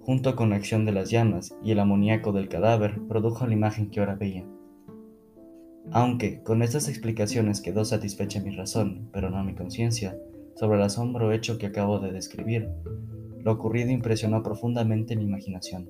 junto 0.00 0.34
con 0.34 0.50
la 0.50 0.56
acción 0.56 0.84
de 0.84 0.90
las 0.90 1.08
llamas 1.08 1.54
y 1.62 1.70
el 1.70 1.78
amoníaco 1.78 2.32
del 2.32 2.48
cadáver, 2.48 3.00
produjo 3.06 3.46
la 3.46 3.52
imagen 3.52 3.90
que 3.90 4.00
ahora 4.00 4.16
veía. 4.16 4.44
Aunque 5.92 6.42
con 6.42 6.60
estas 6.60 6.88
explicaciones 6.88 7.60
quedó 7.60 7.84
satisfecha 7.84 8.40
mi 8.40 8.50
razón, 8.50 9.08
pero 9.12 9.30
no 9.30 9.44
mi 9.44 9.54
conciencia, 9.54 10.18
sobre 10.56 10.78
el 10.78 10.82
asombro 10.82 11.30
hecho 11.30 11.56
que 11.56 11.66
acabo 11.66 12.00
de 12.00 12.10
describir, 12.10 12.68
lo 13.44 13.52
ocurrido 13.52 13.92
impresionó 13.92 14.42
profundamente 14.42 15.14
mi 15.14 15.22
imaginación. 15.22 15.88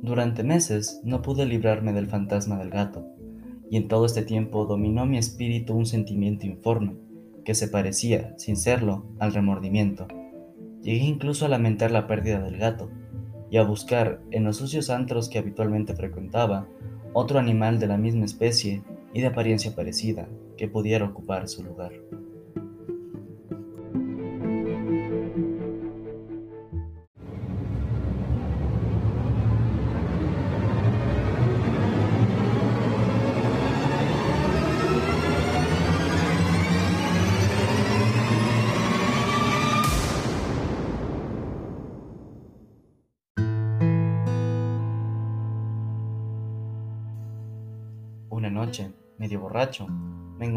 Durante 0.00 0.44
meses 0.44 1.00
no 1.02 1.22
pude 1.22 1.44
librarme 1.44 1.92
del 1.92 2.06
fantasma 2.06 2.56
del 2.56 2.70
gato, 2.70 3.15
y 3.70 3.76
en 3.76 3.88
todo 3.88 4.06
este 4.06 4.22
tiempo 4.22 4.64
dominó 4.66 5.06
mi 5.06 5.18
espíritu 5.18 5.74
un 5.74 5.86
sentimiento 5.86 6.46
informe, 6.46 6.94
que 7.44 7.54
se 7.54 7.68
parecía, 7.68 8.34
sin 8.38 8.56
serlo, 8.56 9.04
al 9.18 9.32
remordimiento. 9.32 10.06
Llegué 10.82 11.04
incluso 11.04 11.46
a 11.46 11.48
lamentar 11.48 11.90
la 11.90 12.06
pérdida 12.06 12.40
del 12.40 12.58
gato, 12.58 12.90
y 13.50 13.58
a 13.58 13.62
buscar, 13.62 14.20
en 14.30 14.44
los 14.44 14.56
sucios 14.56 14.90
antros 14.90 15.28
que 15.28 15.38
habitualmente 15.38 15.94
frecuentaba, 15.94 16.66
otro 17.12 17.38
animal 17.38 17.78
de 17.78 17.86
la 17.86 17.96
misma 17.96 18.24
especie 18.24 18.82
y 19.14 19.20
de 19.20 19.28
apariencia 19.28 19.74
parecida 19.74 20.28
que 20.56 20.68
pudiera 20.68 21.06
ocupar 21.06 21.48
su 21.48 21.62
lugar. 21.62 21.92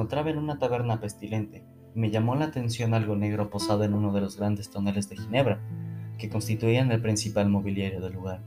Encontraba 0.10 0.32
en 0.32 0.39
una 0.39 0.58
taberna 0.58 1.00
pestilente 1.00 1.63
y 1.94 2.00
me 2.00 2.10
llamó 2.10 2.34
la 2.34 2.46
atención 2.46 2.96
algo 2.96 3.16
negro 3.16 3.51
posado 3.51 3.84
en 3.84 3.94
uno 3.94 4.12
de 4.12 4.22
los 4.22 4.38
grandes 4.38 4.72
toneles 4.72 5.08
de 5.08 5.18
Ginebra 5.18 5.60
que 6.18 6.30
constituían 6.30 6.92
el 6.92 7.00
principal 7.00 7.48
mobiliario 7.48 8.01
del 8.01 8.13
lugar. 8.13 8.42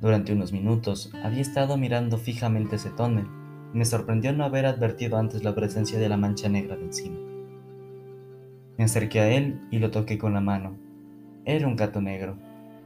Durante 0.00 0.32
unos 0.32 0.52
minutos 0.52 1.10
había 1.24 1.40
estado 1.40 1.76
mirando 1.76 2.18
fijamente 2.18 2.76
ese 2.76 2.90
tonel 2.90 3.26
y 3.74 3.78
me 3.78 3.84
sorprendió 3.84 4.32
no 4.32 4.44
haber 4.44 4.66
advertido 4.66 5.16
antes 5.16 5.42
la 5.42 5.56
presencia 5.56 5.98
de 5.98 6.08
la 6.08 6.16
mancha 6.16 6.48
negra 6.48 6.76
de 6.76 6.84
encima. 6.84 7.18
Me 8.78 8.84
acerqué 8.84 9.18
a 9.18 9.30
él 9.30 9.60
y 9.72 9.80
lo 9.80 9.90
toqué 9.90 10.18
con 10.18 10.34
la 10.34 10.40
mano. 10.40 10.76
Era 11.44 11.66
un 11.66 11.74
gato 11.74 12.00
negro, 12.00 12.36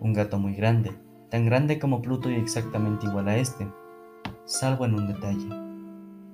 un 0.01 0.15
gato 0.15 0.39
muy 0.39 0.55
grande, 0.55 0.93
tan 1.29 1.45
grande 1.45 1.79
como 1.79 2.01
Pluto 2.01 2.31
y 2.31 2.37
exactamente 2.37 3.05
igual 3.05 3.29
a 3.29 3.37
este, 3.37 3.69
salvo 4.47 4.87
en 4.87 4.95
un 4.95 5.07
detalle. 5.07 5.68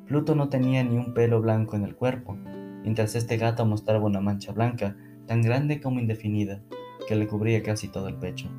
Pluto 0.07 0.35
no 0.35 0.51
tenía 0.51 0.85
ni 0.85 0.99
un 0.99 1.15
pelo 1.15 1.41
blanco 1.41 1.77
en 1.77 1.85
el 1.85 1.97
cuerpo, 1.97 2.37
mientras 2.83 3.15
este 3.15 3.39
gato 3.39 3.65
mostraba 3.65 4.05
una 4.05 4.21
mancha 4.21 4.53
blanca 4.53 4.97
tan 5.27 5.41
grande 5.41 5.81
como 5.81 5.99
indefinida 5.99 6.61
que 7.09 7.17
le 7.17 7.27
cubría 7.27 7.63
casi 7.63 7.89
todo 7.89 8.09
el 8.09 8.17
pecho. 8.17 8.51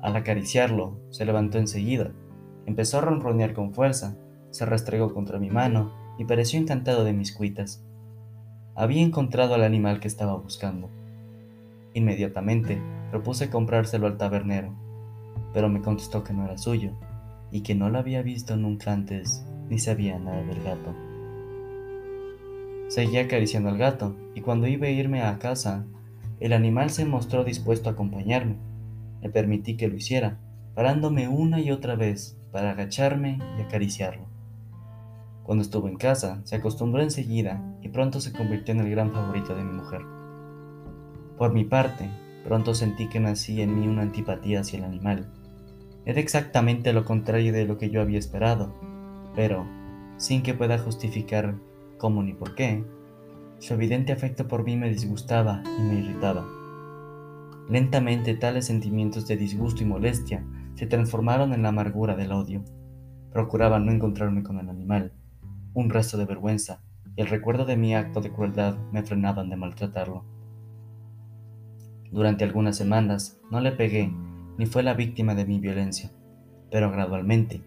Al 0.00 0.16
acariciarlo, 0.16 0.98
se 1.10 1.24
levantó 1.24 1.58
enseguida, 1.58 2.12
empezó 2.66 2.98
a 2.98 3.02
ronronear 3.02 3.54
con 3.54 3.72
fuerza, 3.72 4.16
se 4.50 4.66
restregó 4.66 5.14
contra 5.14 5.38
mi 5.38 5.48
mano 5.50 5.92
y 6.18 6.24
pareció 6.24 6.58
encantado 6.58 7.04
de 7.04 7.12
mis 7.12 7.32
cuitas. 7.32 7.84
Había 8.74 9.02
encontrado 9.02 9.54
al 9.54 9.62
animal 9.62 10.00
que 10.00 10.08
estaba 10.08 10.36
buscando. 10.36 10.90
Inmediatamente 11.94 12.82
propuse 13.10 13.48
comprárselo 13.48 14.08
al 14.08 14.18
tabernero, 14.18 14.74
pero 15.52 15.68
me 15.68 15.80
contestó 15.80 16.24
que 16.24 16.32
no 16.32 16.44
era 16.44 16.58
suyo 16.58 16.92
y 17.52 17.62
que 17.62 17.76
no 17.76 17.90
lo 17.90 17.98
había 17.98 18.22
visto 18.22 18.56
nunca 18.56 18.92
antes 18.92 19.46
ni 19.68 19.78
sabía 19.78 20.18
nada 20.18 20.42
del 20.42 20.62
gato. 20.62 20.94
Seguía 22.88 23.22
acariciando 23.22 23.68
al 23.68 23.78
gato 23.78 24.14
y 24.34 24.40
cuando 24.40 24.66
iba 24.66 24.86
a 24.86 24.90
irme 24.90 25.22
a 25.22 25.38
casa, 25.38 25.86
el 26.40 26.52
animal 26.52 26.90
se 26.90 27.04
mostró 27.04 27.44
dispuesto 27.44 27.88
a 27.88 27.92
acompañarme. 27.92 28.56
Le 29.22 29.30
permití 29.30 29.76
que 29.76 29.88
lo 29.88 29.96
hiciera, 29.96 30.38
parándome 30.74 31.28
una 31.28 31.60
y 31.60 31.70
otra 31.70 31.96
vez 31.96 32.38
para 32.52 32.70
agacharme 32.70 33.38
y 33.58 33.62
acariciarlo. 33.62 34.26
Cuando 35.42 35.62
estuvo 35.62 35.88
en 35.88 35.96
casa, 35.96 36.40
se 36.44 36.56
acostumbró 36.56 37.02
enseguida 37.02 37.62
y 37.82 37.88
pronto 37.88 38.20
se 38.20 38.32
convirtió 38.32 38.74
en 38.74 38.80
el 38.80 38.90
gran 38.90 39.12
favorito 39.12 39.54
de 39.54 39.64
mi 39.64 39.72
mujer. 39.72 40.02
Por 41.38 41.52
mi 41.52 41.64
parte, 41.64 42.08
pronto 42.44 42.74
sentí 42.74 43.08
que 43.08 43.20
nacía 43.20 43.64
en 43.64 43.78
mí 43.78 43.86
una 43.88 44.02
antipatía 44.02 44.60
hacia 44.60 44.78
el 44.78 44.84
animal, 44.84 45.28
era 46.06 46.20
exactamente 46.20 46.92
lo 46.92 47.04
contrario 47.04 47.52
de 47.52 47.66
lo 47.66 47.78
que 47.78 47.90
yo 47.90 48.00
había 48.00 48.20
esperado, 48.20 48.72
pero, 49.36 49.66
sin 50.16 50.42
que 50.42 50.54
pueda 50.54 50.78
justificar 50.78 51.54
cómo 51.98 52.22
ni 52.22 52.32
por 52.32 52.54
qué, 52.54 52.84
su 53.58 53.74
evidente 53.74 54.12
afecto 54.12 54.48
por 54.48 54.64
mí 54.64 54.76
me 54.76 54.88
disgustaba 54.88 55.62
y 55.78 55.82
me 55.82 56.00
irritaba. 56.00 56.44
Lentamente 57.68 58.34
tales 58.34 58.66
sentimientos 58.66 59.26
de 59.26 59.36
disgusto 59.36 59.82
y 59.82 59.86
molestia 59.86 60.44
se 60.74 60.86
transformaron 60.86 61.52
en 61.52 61.62
la 61.62 61.68
amargura 61.70 62.16
del 62.16 62.32
odio. 62.32 62.64
Procuraba 63.32 63.78
no 63.78 63.92
encontrarme 63.92 64.42
con 64.42 64.58
el 64.58 64.68
animal. 64.68 65.12
Un 65.74 65.90
resto 65.90 66.16
de 66.16 66.26
vergüenza 66.26 66.80
y 67.16 67.22
el 67.22 67.28
recuerdo 67.28 67.64
de 67.64 67.76
mi 67.76 67.94
acto 67.94 68.20
de 68.20 68.30
crueldad 68.30 68.78
me 68.92 69.02
frenaban 69.02 69.50
de 69.50 69.56
maltratarlo. 69.56 70.24
Durante 72.12 72.44
algunas 72.44 72.76
semanas 72.76 73.40
no 73.50 73.60
le 73.60 73.72
pegué 73.72 74.12
ni 74.58 74.66
fue 74.66 74.82
la 74.82 74.94
víctima 74.94 75.34
de 75.34 75.44
mi 75.44 75.58
violencia, 75.58 76.10
pero 76.70 76.90
gradualmente, 76.90 77.62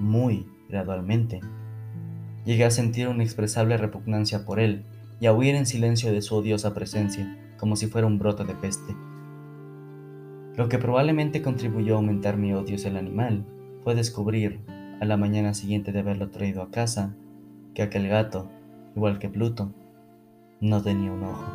muy 0.00 0.46
gradualmente, 0.70 1.40
llegué 2.44 2.64
a 2.64 2.70
sentir 2.70 3.08
una 3.08 3.16
inexpresable 3.16 3.76
repugnancia 3.76 4.44
por 4.44 4.60
él 4.60 4.84
y 5.20 5.26
a 5.26 5.32
huir 5.32 5.54
en 5.54 5.66
silencio 5.66 6.12
de 6.12 6.22
su 6.22 6.34
odiosa 6.36 6.72
presencia, 6.72 7.36
como 7.58 7.76
si 7.76 7.86
fuera 7.86 8.06
un 8.06 8.18
brote 8.18 8.44
de 8.44 8.54
peste. 8.54 8.96
Lo 10.56 10.68
que 10.68 10.78
probablemente 10.78 11.42
contribuyó 11.42 11.94
a 11.94 11.96
aumentar 11.98 12.36
mi 12.36 12.52
odio 12.52 12.76
hacia 12.76 12.90
el 12.90 12.96
animal 12.96 13.44
fue 13.82 13.94
descubrir, 13.94 14.60
a 15.00 15.04
la 15.06 15.16
mañana 15.16 15.54
siguiente 15.54 15.92
de 15.92 16.00
haberlo 16.00 16.28
traído 16.30 16.62
a 16.62 16.70
casa, 16.70 17.14
que 17.74 17.82
aquel 17.82 18.08
gato, 18.08 18.50
igual 18.94 19.18
que 19.18 19.30
Pluto, 19.30 19.72
no 20.60 20.82
tenía 20.82 21.12
un 21.12 21.24
ojo. 21.24 21.46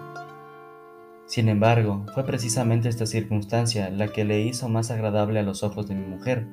Sin 1.28 1.50
embargo, 1.50 2.06
fue 2.14 2.24
precisamente 2.24 2.90
esta 2.90 3.06
circunstancia 3.06 3.90
la 3.90 4.08
que 4.08 4.26
le 4.26 4.42
hizo 4.42 4.70
más 4.70 4.92
agradable 4.92 5.40
a 5.40 5.44
los 5.44 5.64
ojos 5.64 5.88
de 5.88 5.96
mi 5.96 6.06
mujer, 6.06 6.48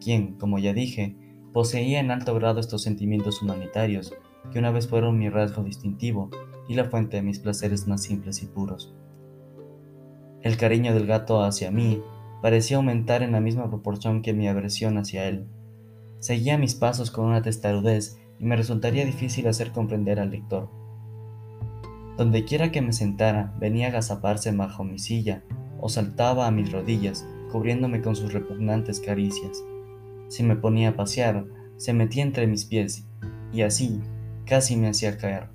quien, 0.00 0.34
como 0.34 0.58
ya 0.58 0.72
dije, 0.72 1.16
poseía 1.52 2.00
en 2.00 2.10
alto 2.10 2.34
grado 2.34 2.60
estos 2.60 2.82
sentimientos 2.82 3.42
humanitarios, 3.42 4.14
que 4.52 4.58
una 4.58 4.70
vez 4.70 4.88
fueron 4.88 5.18
mi 5.18 5.28
rasgo 5.28 5.62
distintivo 5.62 6.30
y 6.68 6.74
la 6.74 6.84
fuente 6.84 7.16
de 7.16 7.22
mis 7.22 7.38
placeres 7.38 7.86
más 7.86 8.02
simples 8.02 8.42
y 8.42 8.46
puros. 8.46 8.94
El 10.42 10.56
cariño 10.56 10.94
del 10.94 11.06
gato 11.06 11.42
hacia 11.42 11.70
mí 11.70 12.00
parecía 12.42 12.76
aumentar 12.76 13.22
en 13.22 13.32
la 13.32 13.40
misma 13.40 13.68
proporción 13.68 14.22
que 14.22 14.32
mi 14.32 14.46
aversión 14.46 14.96
hacia 14.98 15.26
él. 15.26 15.46
Seguía 16.20 16.58
mis 16.58 16.74
pasos 16.74 17.10
con 17.10 17.26
una 17.26 17.42
testarudez 17.42 18.18
y 18.38 18.44
me 18.44 18.56
resultaría 18.56 19.04
difícil 19.04 19.48
hacer 19.48 19.72
comprender 19.72 20.20
al 20.20 20.30
lector. 20.30 20.70
Donde 22.16 22.44
quiera 22.44 22.70
que 22.70 22.82
me 22.82 22.92
sentara, 22.92 23.54
venía 23.58 23.86
a 23.86 23.88
agazaparse 23.90 24.50
bajo 24.52 24.84
mi 24.84 24.98
silla 24.98 25.42
o 25.80 25.88
saltaba 25.88 26.46
a 26.46 26.50
mis 26.50 26.72
rodillas, 26.72 27.26
cubriéndome 27.52 28.02
con 28.02 28.16
sus 28.16 28.32
repugnantes 28.32 29.00
caricias. 29.00 29.62
Si 30.28 30.42
me 30.42 30.56
ponía 30.56 30.90
a 30.90 30.96
pasear, 30.96 31.46
se 31.76 31.92
metía 31.92 32.22
entre 32.22 32.46
mis 32.46 32.64
pies 32.64 33.06
y 33.52 33.62
así 33.62 34.00
casi 34.46 34.76
me 34.76 34.88
hacía 34.88 35.18
caer, 35.18 35.48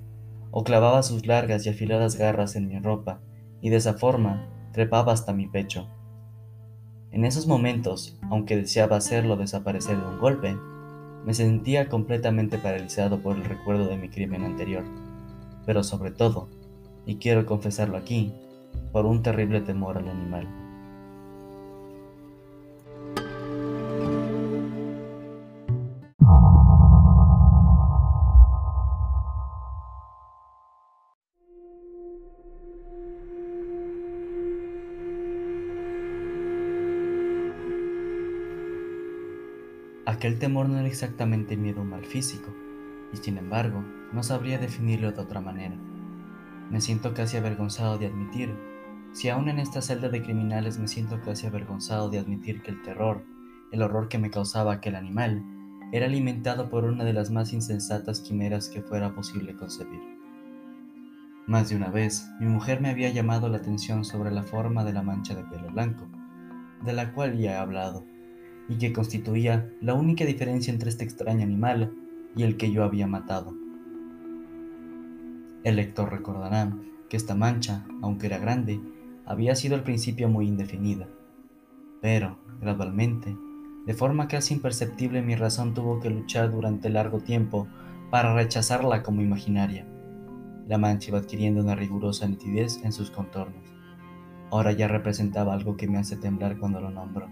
o 0.50 0.64
clavaba 0.64 1.02
sus 1.02 1.26
largas 1.26 1.66
y 1.66 1.68
afiladas 1.68 2.16
garras 2.16 2.56
en 2.56 2.68
mi 2.68 2.78
ropa 2.78 3.20
y 3.60 3.70
de 3.70 3.76
esa 3.76 3.94
forma 3.94 4.48
trepaba 4.72 5.12
hasta 5.12 5.32
mi 5.32 5.46
pecho. 5.46 5.88
En 7.10 7.24
esos 7.24 7.46
momentos, 7.46 8.18
aunque 8.30 8.56
deseaba 8.56 8.96
hacerlo 8.96 9.36
desaparecer 9.36 10.00
de 10.00 10.06
un 10.06 10.18
golpe, 10.18 10.56
me 11.24 11.34
sentía 11.34 11.88
completamente 11.88 12.58
paralizado 12.58 13.20
por 13.20 13.36
el 13.36 13.44
recuerdo 13.44 13.88
de 13.88 13.96
mi 13.96 14.08
crimen 14.08 14.44
anterior 14.44 14.84
pero 15.66 15.82
sobre 15.82 16.10
todo, 16.10 16.48
y 17.06 17.16
quiero 17.16 17.46
confesarlo 17.46 17.96
aquí, 17.96 18.34
por 18.92 19.06
un 19.06 19.22
terrible 19.22 19.60
temor 19.60 19.98
al 19.98 20.08
animal. 20.08 20.63
Aquel 40.14 40.38
temor 40.38 40.68
no 40.68 40.78
era 40.78 40.86
exactamente 40.86 41.56
miedo 41.56 41.82
mal 41.82 42.04
físico, 42.04 42.54
y 43.12 43.16
sin 43.16 43.36
embargo, 43.36 43.84
no 44.12 44.22
sabría 44.22 44.58
definirlo 44.58 45.10
de 45.10 45.20
otra 45.20 45.40
manera. 45.40 45.74
Me 46.70 46.80
siento 46.80 47.14
casi 47.14 47.36
avergonzado 47.36 47.98
de 47.98 48.06
admitir, 48.06 48.54
si 49.10 49.28
aún 49.28 49.48
en 49.48 49.58
esta 49.58 49.82
celda 49.82 50.08
de 50.10 50.22
criminales 50.22 50.78
me 50.78 50.86
siento 50.86 51.20
casi 51.20 51.48
avergonzado 51.48 52.10
de 52.10 52.20
admitir 52.20 52.62
que 52.62 52.70
el 52.70 52.80
terror, 52.82 53.24
el 53.72 53.82
horror 53.82 54.06
que 54.06 54.18
me 54.18 54.30
causaba 54.30 54.74
aquel 54.74 54.94
animal, 54.94 55.42
era 55.90 56.06
alimentado 56.06 56.70
por 56.70 56.84
una 56.84 57.02
de 57.02 57.12
las 57.12 57.32
más 57.32 57.52
insensatas 57.52 58.20
quimeras 58.20 58.68
que 58.68 58.82
fuera 58.82 59.16
posible 59.16 59.56
concebir. 59.56 60.00
Más 61.48 61.70
de 61.70 61.74
una 61.74 61.90
vez, 61.90 62.30
mi 62.38 62.46
mujer 62.46 62.80
me 62.80 62.90
había 62.90 63.10
llamado 63.10 63.48
la 63.48 63.56
atención 63.56 64.04
sobre 64.04 64.30
la 64.30 64.44
forma 64.44 64.84
de 64.84 64.92
la 64.92 65.02
mancha 65.02 65.34
de 65.34 65.42
pelo 65.42 65.72
blanco, 65.72 66.06
de 66.84 66.92
la 66.92 67.12
cual 67.12 67.36
ya 67.36 67.54
he 67.54 67.56
hablado, 67.56 68.06
y 68.68 68.78
que 68.78 68.92
constituía 68.92 69.70
la 69.80 69.94
única 69.94 70.24
diferencia 70.24 70.72
entre 70.72 70.90
este 70.90 71.04
extraño 71.04 71.42
animal 71.42 71.92
y 72.36 72.42
el 72.42 72.56
que 72.56 72.70
yo 72.70 72.84
había 72.84 73.06
matado. 73.06 73.54
El 75.62 75.76
lector 75.76 76.10
recordará 76.10 76.76
que 77.08 77.16
esta 77.16 77.34
mancha, 77.34 77.86
aunque 78.02 78.26
era 78.26 78.38
grande, 78.38 78.80
había 79.26 79.54
sido 79.54 79.74
al 79.74 79.82
principio 79.82 80.28
muy 80.28 80.46
indefinida, 80.46 81.08
pero, 82.00 82.38
gradualmente, 82.60 83.34
de 83.86 83.94
forma 83.94 84.28
casi 84.28 84.54
imperceptible 84.54 85.22
mi 85.22 85.36
razón 85.36 85.74
tuvo 85.74 86.00
que 86.00 86.10
luchar 86.10 86.50
durante 86.50 86.90
largo 86.90 87.20
tiempo 87.20 87.66
para 88.10 88.34
rechazarla 88.34 89.02
como 89.02 89.22
imaginaria. 89.22 89.86
La 90.68 90.78
mancha 90.78 91.10
iba 91.10 91.18
adquiriendo 91.18 91.60
una 91.62 91.74
rigurosa 91.74 92.26
nitidez 92.26 92.80
en 92.84 92.92
sus 92.92 93.10
contornos. 93.10 93.74
Ahora 94.50 94.72
ya 94.72 94.88
representaba 94.88 95.52
algo 95.52 95.76
que 95.76 95.88
me 95.88 95.98
hace 95.98 96.16
temblar 96.16 96.58
cuando 96.58 96.80
lo 96.80 96.90
nombro, 96.90 97.28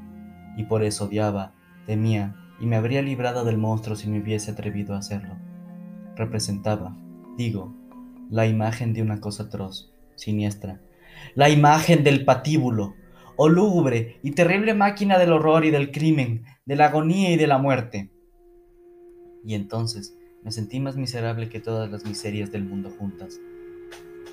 y 0.57 0.65
por 0.65 0.83
eso 0.83 1.07
odiaba, 1.07 1.55
temía 1.87 2.37
y 2.61 2.67
me 2.67 2.77
habría 2.77 3.03
librado 3.03 3.45
del 3.45 3.59
monstruo 3.59 3.97
si 3.97 4.09
me 4.09 4.21
hubiese 4.21 4.53
atrevido 4.53 4.95
a 4.95 4.99
hacerlo. 4.99 5.37
Representaba, 6.17 6.97
digo, 7.37 7.75
la 8.31 8.47
imagen 8.47 8.93
de 8.93 9.03
una 9.03 9.21
cosa 9.21 9.45
atroz, 9.45 9.93
siniestra, 10.15 10.81
la 11.35 11.51
imagen 11.51 12.05
del 12.05 12.25
patíbulo, 12.25 12.95
o 13.37 13.49
lúgubre 13.49 14.21
y 14.23 14.33
terrible 14.33 14.75
máquina 14.75 15.19
del 15.19 15.33
horror 15.33 15.65
y 15.65 15.71
del 15.71 15.91
crimen, 15.91 16.45
de 16.65 16.77
la 16.77 16.87
agonía 16.87 17.33
y 17.33 17.37
de 17.37 17.47
la 17.47 17.59
muerte. 17.59 18.11
Y 19.45 19.55
entonces 19.55 20.17
me 20.45 20.53
sentí 20.53 20.81
más 20.81 20.97
miserable 20.97 21.49
que 21.49 21.61
todas 21.61 21.91
las 21.91 22.05
miserias 22.05 22.53
del 22.53 22.65
mundo 22.65 22.91
juntas. 22.91 23.41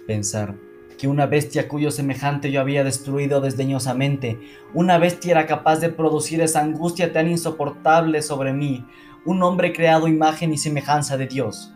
Pensar 0.06 0.56
que 1.00 1.08
una 1.08 1.28
bestia 1.28 1.70
cuyo 1.70 1.92
semejante 1.92 2.52
yo 2.52 2.60
había 2.60 2.84
destruido 2.84 3.40
desdeñosamente, 3.40 4.38
una 4.74 4.98
bestia 4.98 5.32
era 5.32 5.46
capaz 5.46 5.80
de 5.80 5.88
producir 5.88 6.42
esa 6.42 6.60
angustia 6.60 7.14
tan 7.14 7.30
insoportable 7.30 8.22
sobre 8.22 8.52
mí, 8.52 8.86
un 9.26 9.42
hombre 9.42 9.72
creado 9.72 10.10
imagen 10.10 10.52
y 10.52 10.58
semejanza 10.58 11.16
de 11.16 11.28
Dios. 11.28 11.74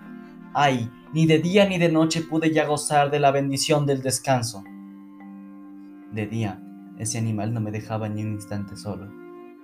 Ay, 0.54 0.92
ni 1.14 1.26
de 1.26 1.40
día 1.40 1.66
ni 1.66 1.78
de 1.78 1.88
noche 1.88 2.22
pude 2.22 2.52
ya 2.52 2.66
gozar 2.66 3.12
de 3.12 3.22
la 3.22 3.32
bendición 3.32 3.86
del 3.86 4.02
descanso. 4.02 4.66
De 6.12 6.28
día, 6.28 6.62
ese 7.00 7.18
animal 7.18 7.54
no 7.54 7.62
me 7.62 7.72
dejaba 7.72 8.10
ni 8.10 8.24
un 8.24 8.34
instante 8.34 8.76
solo, 8.76 9.10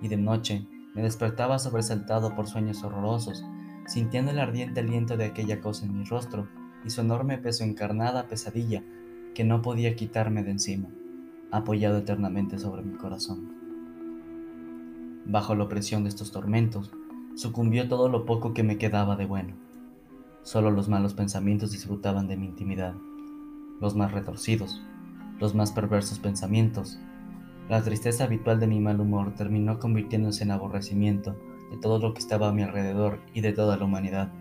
y 0.00 0.08
de 0.08 0.16
noche 0.16 0.66
me 0.94 1.02
despertaba 1.02 1.58
sobresaltado 1.58 2.34
por 2.34 2.46
sueños 2.46 2.82
horrorosos, 2.82 3.44
sintiendo 3.86 4.30
el 4.30 4.38
ardiente 4.38 4.80
aliento 4.80 5.18
de 5.18 5.26
aquella 5.26 5.60
cosa 5.60 5.84
en 5.84 5.98
mi 5.98 6.04
rostro 6.04 6.48
y 6.82 6.88
su 6.88 7.02
enorme 7.02 7.36
peso 7.36 7.62
encarnada 7.62 8.26
pesadilla 8.26 8.82
que 9.34 9.44
no 9.44 9.62
podía 9.62 9.96
quitarme 9.96 10.42
de 10.42 10.52
encima, 10.52 10.88
apoyado 11.50 11.98
eternamente 11.98 12.58
sobre 12.58 12.82
mi 12.82 12.96
corazón. 12.96 13.52
Bajo 15.26 15.54
la 15.54 15.64
opresión 15.64 16.02
de 16.02 16.08
estos 16.08 16.32
tormentos, 16.32 16.92
sucumbió 17.34 17.88
todo 17.88 18.08
lo 18.08 18.26
poco 18.26 18.52
que 18.54 18.62
me 18.62 18.78
quedaba 18.78 19.16
de 19.16 19.26
bueno. 19.26 19.54
Solo 20.42 20.70
los 20.70 20.88
malos 20.88 21.14
pensamientos 21.14 21.72
disfrutaban 21.72 22.26
de 22.26 22.36
mi 22.36 22.46
intimidad, 22.46 22.94
los 23.80 23.94
más 23.94 24.12
retorcidos, 24.12 24.82
los 25.38 25.54
más 25.54 25.72
perversos 25.72 26.18
pensamientos. 26.18 26.98
La 27.68 27.82
tristeza 27.82 28.24
habitual 28.24 28.58
de 28.58 28.66
mi 28.66 28.80
mal 28.80 29.00
humor 29.00 29.34
terminó 29.34 29.78
convirtiéndose 29.78 30.44
en 30.44 30.50
aborrecimiento 30.50 31.36
de 31.70 31.76
todo 31.76 31.98
lo 31.98 32.12
que 32.14 32.20
estaba 32.20 32.48
a 32.48 32.52
mi 32.52 32.62
alrededor 32.62 33.20
y 33.32 33.40
de 33.42 33.52
toda 33.52 33.76
la 33.76 33.84
humanidad. 33.84 34.32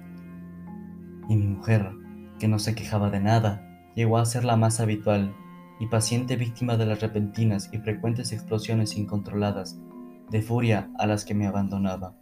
Y 1.30 1.36
mi 1.36 1.46
mujer, 1.46 1.92
que 2.40 2.48
no 2.48 2.58
se 2.58 2.74
quejaba 2.74 3.12
de 3.12 3.20
nada, 3.20 3.69
llegó 4.00 4.18
a 4.18 4.26
ser 4.26 4.46
la 4.46 4.56
más 4.56 4.80
habitual 4.80 5.36
y 5.78 5.88
paciente 5.88 6.38
víctima 6.38 6.78
de 6.78 6.86
las 6.86 7.02
repentinas 7.02 7.70
y 7.74 7.80
frecuentes 7.80 8.32
explosiones 8.32 8.96
incontroladas 8.96 9.78
de 10.30 10.42
furia 10.42 10.90
a 10.98 11.06
las 11.06 11.26
que 11.26 11.34
me 11.34 11.48
abandonaba. 11.48 12.14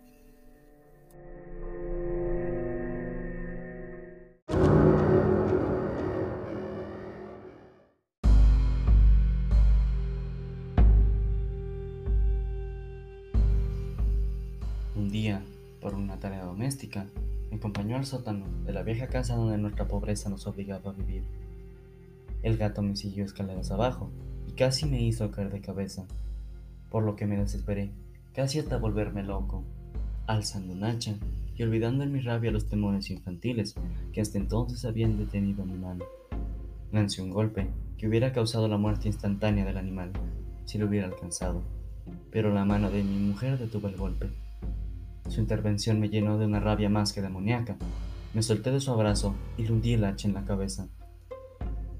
Un 14.95 15.11
día, 15.11 15.43
por 15.79 15.93
una 15.93 16.19
tarea 16.19 16.43
doméstica, 16.43 17.05
me 17.51 17.57
acompañó 17.57 17.97
al 17.97 18.07
sótano 18.07 18.47
de 18.65 18.73
la 18.73 18.81
vieja 18.81 19.05
casa 19.05 19.35
donde 19.35 19.59
nuestra 19.59 19.87
pobreza 19.87 20.31
nos 20.31 20.47
obligaba 20.47 20.89
a 20.89 20.93
vivir. 20.95 21.21
El 22.43 22.57
gato 22.57 22.81
me 22.81 22.95
siguió 22.95 23.25
escaleras 23.25 23.71
abajo 23.71 24.11
y 24.47 24.53
casi 24.53 24.85
me 24.85 25.01
hizo 25.01 25.31
caer 25.31 25.51
de 25.51 25.61
cabeza, 25.61 26.05
por 26.89 27.03
lo 27.03 27.15
que 27.15 27.25
me 27.25 27.37
desesperé, 27.37 27.91
casi 28.33 28.59
hasta 28.59 28.77
volverme 28.77 29.23
loco, 29.23 29.63
alzando 30.27 30.73
un 30.73 30.83
hacha 30.83 31.15
y 31.55 31.63
olvidando 31.63 32.03
en 32.03 32.11
mi 32.11 32.19
rabia 32.19 32.51
los 32.51 32.67
temores 32.67 33.09
infantiles 33.09 33.75
que 34.13 34.21
hasta 34.21 34.37
entonces 34.37 34.85
habían 34.85 35.17
detenido 35.17 35.65
mi 35.65 35.77
mano. 35.77 36.05
Lancé 36.91 37.21
un 37.21 37.31
golpe 37.31 37.67
que 37.97 38.07
hubiera 38.07 38.31
causado 38.31 38.67
la 38.67 38.77
muerte 38.77 39.07
instantánea 39.07 39.65
del 39.65 39.77
animal 39.77 40.11
si 40.65 40.77
lo 40.77 40.87
hubiera 40.87 41.07
alcanzado, 41.07 41.63
pero 42.31 42.53
la 42.53 42.65
mano 42.65 42.91
de 42.91 43.03
mi 43.03 43.17
mujer 43.17 43.57
detuvo 43.57 43.87
el 43.87 43.97
golpe. 43.97 44.29
Su 45.29 45.41
intervención 45.41 45.99
me 45.99 46.09
llenó 46.09 46.37
de 46.37 46.45
una 46.45 46.59
rabia 46.59 46.89
más 46.89 47.11
que 47.11 47.21
demoníaca. 47.21 47.75
Me 48.33 48.41
solté 48.41 48.71
de 48.71 48.79
su 48.79 48.91
abrazo 48.91 49.35
y 49.57 49.63
le 49.63 49.71
hundí 49.71 49.93
el 49.93 50.03
hacha 50.05 50.27
en 50.27 50.33
la 50.33 50.45
cabeza. 50.45 50.87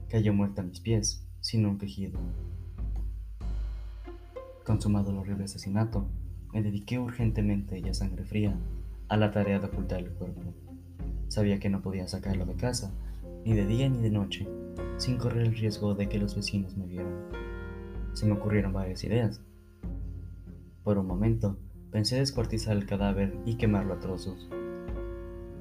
Cayó 0.10 0.34
muerta 0.34 0.62
a 0.62 0.66
mis 0.66 0.80
pies, 0.80 1.28
sino 1.42 1.70
un 1.70 1.78
quejido. 1.78 2.18
Consumado 4.64 5.12
el 5.12 5.18
horrible 5.18 5.44
asesinato, 5.44 6.08
me 6.54 6.62
dediqué 6.62 6.98
urgentemente 6.98 7.80
y 7.80 7.90
a 7.90 7.94
sangre 7.94 8.24
fría 8.24 8.58
a 9.10 9.18
la 9.18 9.32
tarea 9.32 9.60
de 9.60 9.68
ocultar 9.68 10.00
el 10.00 10.12
cuerpo. 10.12 10.54
Sabía 11.28 11.60
que 11.60 11.70
no 11.70 11.82
podía 11.82 12.08
sacarlo 12.08 12.46
de 12.46 12.56
casa, 12.56 12.94
ni 13.44 13.54
de 13.54 13.66
día 13.66 13.90
ni 13.90 14.02
de 14.02 14.10
noche, 14.10 14.48
sin 14.96 15.18
correr 15.18 15.46
el 15.46 15.58
riesgo 15.58 15.94
de 15.94 16.08
que 16.08 16.20
los 16.20 16.38
vecinos 16.38 16.78
me 16.78 16.86
vieran. 16.86 17.26
Se 18.14 18.26
me 18.26 18.34
ocurrieron 18.34 18.72
varias 18.72 19.04
ideas. 19.04 19.42
Por 20.86 20.98
un 20.98 21.08
momento, 21.08 21.58
pensé 21.92 22.16
descuartizar 22.16 22.78
el 22.78 22.86
cadáver 22.86 23.38
y 23.46 23.56
quemarlo 23.56 23.94
a 23.94 24.00
trozos. 24.00 24.48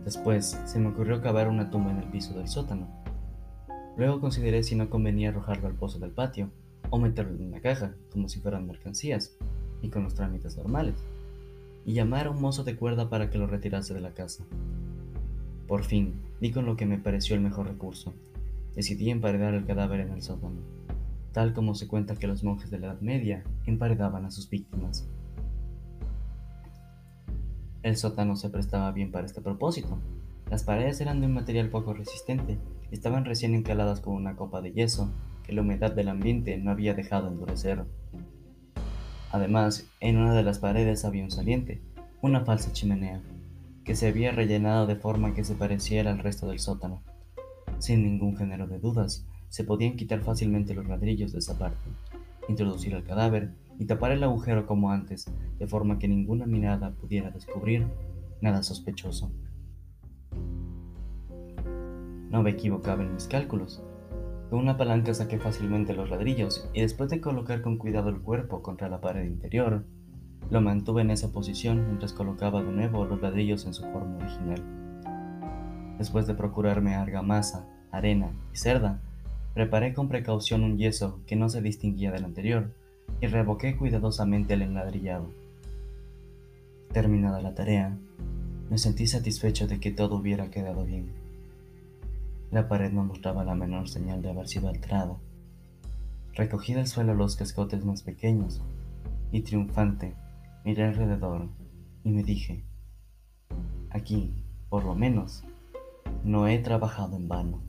Después, 0.04 0.56
se 0.66 0.78
me 0.78 0.90
ocurrió 0.90 1.20
cavar 1.20 1.48
una 1.48 1.68
tumba 1.68 1.90
en 1.90 1.98
el 1.98 2.08
piso 2.10 2.32
del 2.34 2.46
sótano. 2.46 3.05
Luego 3.96 4.20
consideré 4.20 4.62
si 4.62 4.76
no 4.76 4.90
convenía 4.90 5.30
arrojarlo 5.30 5.68
al 5.68 5.74
pozo 5.74 5.98
del 5.98 6.10
patio 6.10 6.50
o 6.90 6.98
meterlo 6.98 7.34
en 7.34 7.48
una 7.48 7.60
caja, 7.60 7.94
como 8.12 8.28
si 8.28 8.40
fueran 8.40 8.66
mercancías, 8.66 9.36
y 9.80 9.88
con 9.88 10.04
los 10.04 10.14
trámites 10.14 10.56
normales, 10.56 10.94
y 11.84 11.94
llamar 11.94 12.26
a 12.26 12.30
un 12.30 12.40
mozo 12.40 12.62
de 12.62 12.76
cuerda 12.76 13.08
para 13.08 13.30
que 13.30 13.38
lo 13.38 13.46
retirase 13.46 13.94
de 13.94 14.00
la 14.00 14.12
casa. 14.12 14.44
Por 15.66 15.84
fin, 15.84 16.14
di 16.40 16.52
con 16.52 16.66
lo 16.66 16.76
que 16.76 16.86
me 16.86 16.98
pareció 16.98 17.34
el 17.34 17.40
mejor 17.40 17.66
recurso. 17.68 18.14
Decidí 18.74 19.10
emparedar 19.10 19.54
el 19.54 19.64
cadáver 19.64 20.00
en 20.00 20.10
el 20.10 20.22
sótano, 20.22 20.60
tal 21.32 21.54
como 21.54 21.74
se 21.74 21.88
cuenta 21.88 22.16
que 22.16 22.26
los 22.26 22.44
monjes 22.44 22.70
de 22.70 22.78
la 22.78 22.88
Edad 22.88 23.00
Media 23.00 23.44
emparedaban 23.64 24.26
a 24.26 24.30
sus 24.30 24.50
víctimas. 24.50 25.08
El 27.82 27.96
sótano 27.96 28.36
se 28.36 28.50
prestaba 28.50 28.92
bien 28.92 29.10
para 29.10 29.26
este 29.26 29.40
propósito. 29.40 29.98
Las 30.50 30.64
paredes 30.64 31.00
eran 31.00 31.20
de 31.20 31.26
un 31.26 31.34
material 31.34 31.70
poco 31.70 31.94
resistente 31.94 32.58
estaban 32.90 33.24
recién 33.24 33.54
encaladas 33.54 34.00
con 34.00 34.14
una 34.14 34.36
copa 34.36 34.60
de 34.60 34.72
yeso 34.72 35.12
que 35.42 35.52
la 35.52 35.62
humedad 35.62 35.92
del 35.92 36.08
ambiente 36.08 36.56
no 36.58 36.70
había 36.70 36.94
dejado 36.94 37.28
endurecer. 37.28 37.84
Además, 39.30 39.86
en 40.00 40.18
una 40.18 40.34
de 40.34 40.42
las 40.42 40.58
paredes 40.58 41.04
había 41.04 41.24
un 41.24 41.30
saliente, 41.30 41.82
una 42.22 42.44
falsa 42.44 42.72
chimenea, 42.72 43.20
que 43.84 43.94
se 43.94 44.08
había 44.08 44.32
rellenado 44.32 44.86
de 44.86 44.96
forma 44.96 45.34
que 45.34 45.44
se 45.44 45.54
pareciera 45.54 46.10
al 46.10 46.18
resto 46.18 46.48
del 46.48 46.58
sótano. 46.58 47.02
Sin 47.78 48.02
ningún 48.02 48.36
género 48.36 48.66
de 48.66 48.78
dudas, 48.78 49.26
se 49.48 49.64
podían 49.64 49.96
quitar 49.96 50.22
fácilmente 50.22 50.74
los 50.74 50.86
ladrillos 50.86 51.32
de 51.32 51.38
esa 51.38 51.58
parte, 51.58 51.88
introducir 52.48 52.94
el 52.94 53.04
cadáver 53.04 53.52
y 53.78 53.84
tapar 53.86 54.12
el 54.12 54.24
agujero 54.24 54.66
como 54.66 54.90
antes, 54.90 55.26
de 55.58 55.66
forma 55.66 55.98
que 55.98 56.08
ninguna 56.08 56.46
mirada 56.46 56.90
pudiera 56.92 57.30
descubrir 57.30 57.86
nada 58.40 58.62
sospechoso. 58.62 59.30
No 62.30 62.42
me 62.42 62.50
equivocaba 62.50 63.02
en 63.02 63.14
mis 63.14 63.26
cálculos. 63.26 63.82
Con 64.50 64.60
una 64.60 64.76
palanca 64.76 65.12
saqué 65.14 65.38
fácilmente 65.38 65.94
los 65.94 66.10
ladrillos 66.10 66.68
y 66.72 66.80
después 66.80 67.10
de 67.10 67.20
colocar 67.20 67.62
con 67.62 67.78
cuidado 67.78 68.10
el 68.10 68.20
cuerpo 68.20 68.62
contra 68.62 68.88
la 68.88 69.00
pared 69.00 69.24
interior, 69.24 69.84
lo 70.50 70.60
mantuve 70.60 71.02
en 71.02 71.10
esa 71.10 71.32
posición 71.32 71.86
mientras 71.86 72.12
colocaba 72.12 72.62
de 72.62 72.70
nuevo 72.70 73.04
los 73.04 73.20
ladrillos 73.20 73.66
en 73.66 73.74
su 73.74 73.82
forma 73.84 74.18
original. 74.18 74.62
Después 75.98 76.26
de 76.26 76.34
procurarme 76.34 76.94
argamasa, 76.94 77.66
arena 77.90 78.30
y 78.52 78.56
cerda, 78.56 79.00
preparé 79.54 79.94
con 79.94 80.08
precaución 80.08 80.62
un 80.62 80.78
yeso 80.78 81.20
que 81.26 81.34
no 81.34 81.48
se 81.48 81.62
distinguía 81.62 82.12
del 82.12 82.24
anterior 82.24 82.70
y 83.20 83.26
revoqué 83.26 83.76
cuidadosamente 83.76 84.54
el 84.54 84.62
enladrillado. 84.62 85.30
Terminada 86.92 87.40
la 87.40 87.54
tarea, 87.54 87.96
me 88.70 88.78
sentí 88.78 89.06
satisfecho 89.06 89.66
de 89.66 89.80
que 89.80 89.90
todo 89.90 90.16
hubiera 90.16 90.50
quedado 90.50 90.84
bien. 90.84 91.25
La 92.50 92.68
pared 92.68 92.92
no 92.92 93.04
mostraba 93.04 93.44
la 93.44 93.54
menor 93.54 93.88
señal 93.88 94.22
de 94.22 94.30
haber 94.30 94.48
sido 94.48 94.68
alterada. 94.68 95.16
Recogí 96.34 96.74
del 96.74 96.86
suelo 96.86 97.14
los 97.14 97.36
cascotes 97.36 97.84
más 97.84 98.02
pequeños 98.02 98.62
y 99.32 99.42
triunfante 99.42 100.14
miré 100.64 100.84
alrededor 100.84 101.48
y 102.04 102.10
me 102.10 102.22
dije, 102.22 102.64
aquí, 103.90 104.34
por 104.68 104.84
lo 104.84 104.94
menos, 104.94 105.44
no 106.24 106.48
he 106.48 106.58
trabajado 106.58 107.16
en 107.16 107.28
vano. 107.28 107.65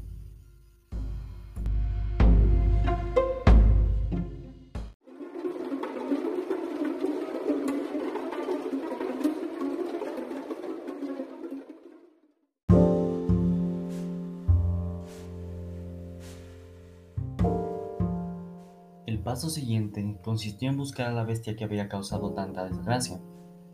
Paso 19.38 19.52
siguiente 19.52 20.18
consistió 20.24 20.68
en 20.68 20.78
buscar 20.78 21.06
a 21.06 21.14
la 21.14 21.24
bestia 21.24 21.56
que 21.56 21.64
había 21.64 21.88
causado 21.88 22.34
tanta 22.34 22.66
desgracia, 22.66 23.20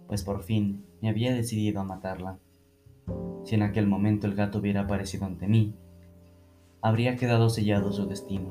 pues 0.07 0.21
por 0.21 0.43
fin 0.43 0.83
me 1.01 1.07
había 1.07 1.33
decidido 1.33 1.79
a 1.79 1.85
matarla. 1.85 2.37
Si 3.45 3.55
en 3.55 3.61
aquel 3.61 3.87
momento 3.87 4.27
el 4.27 4.35
gato 4.35 4.59
hubiera 4.59 4.81
aparecido 4.81 5.25
ante 5.25 5.47
mí, 5.47 5.73
habría 6.81 7.15
quedado 7.15 7.47
sellado 7.47 7.93
su 7.93 8.07
destino. 8.07 8.49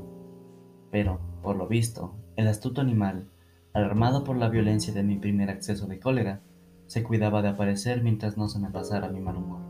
Pero, 0.91 1.21
por 1.43 1.57
lo 1.57 1.69
visto, 1.69 2.15
el 2.37 2.49
astuto 2.49 2.81
animal, 2.81 3.29
alarmado 3.75 4.25
por 4.25 4.39
la 4.39 4.49
violencia 4.49 4.95
de 4.95 5.03
mi 5.03 5.19
primer 5.19 5.51
acceso 5.51 5.87
de 5.89 6.01
cólera, 6.01 6.41
se 6.87 7.03
cuidaba 7.03 7.43
de 7.43 7.49
aparecer 7.49 8.03
mientras 8.03 8.39
no 8.39 8.49
se 8.49 8.59
me 8.59 8.71
pasara 8.71 9.11
mi 9.11 9.21
mal 9.21 9.37
humor. 9.37 9.61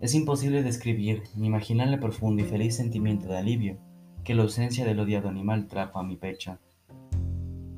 Es 0.00 0.14
imposible 0.14 0.62
describir 0.62 1.24
ni 1.34 1.48
imaginar 1.48 1.88
el 1.88 1.98
profundo 1.98 2.40
y 2.40 2.46
feliz 2.46 2.76
sentimiento 2.76 3.26
de 3.26 3.36
alivio 3.38 3.78
que 4.24 4.34
la 4.34 4.42
ausencia 4.42 4.84
del 4.84 4.98
odiado 5.00 5.28
animal 5.28 5.66
trajo 5.68 5.98
a 5.98 6.02
mi 6.02 6.16
pecho. 6.16 6.58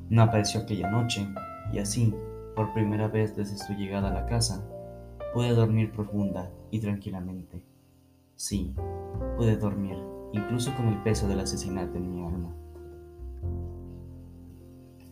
No 0.08 0.22
apareció 0.22 0.60
aquella 0.60 0.88
noche, 0.88 1.26
y 1.72 1.78
así, 1.78 2.14
por 2.54 2.72
primera 2.72 3.08
vez 3.08 3.36
desde 3.36 3.58
su 3.58 3.74
llegada 3.74 4.10
a 4.10 4.14
la 4.14 4.26
casa, 4.26 4.64
pude 5.34 5.50
dormir 5.50 5.90
profunda 5.90 6.50
y 6.70 6.78
tranquilamente. 6.78 7.62
Sí, 8.36 8.74
pude 9.36 9.56
dormir, 9.56 9.96
incluso 10.32 10.74
con 10.76 10.88
el 10.88 11.02
peso 11.02 11.26
del 11.26 11.40
asesinato 11.40 11.98
en 11.98 12.10
mi 12.12 12.24
alma. 12.24 12.54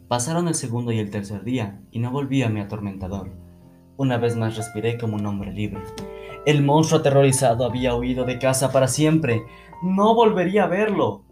Pasaron 0.07 0.47
el 0.47 0.55
segundo 0.55 0.93
y 0.93 1.01
el 1.01 1.11
tercer 1.11 1.43
día, 1.43 1.81
y 1.91 1.99
no 1.99 2.13
volví 2.13 2.43
a 2.43 2.49
mi 2.49 2.61
atormentador. 2.61 3.33
Una 3.97 4.19
vez 4.19 4.37
más 4.37 4.57
respiré 4.57 4.99
como 4.99 5.17
un 5.17 5.27
hombre 5.27 5.53
libre. 5.53 5.83
El 6.47 6.63
monstruo 6.63 7.01
aterrorizado 7.01 7.65
había 7.65 7.95
huido 7.95 8.25
de 8.25 8.39
casa 8.39 8.71
para 8.71 8.87
siempre. 8.87 9.43
No 9.85 10.15
volvería 10.15 10.65
a 10.65 10.67
verlo. 10.67 11.27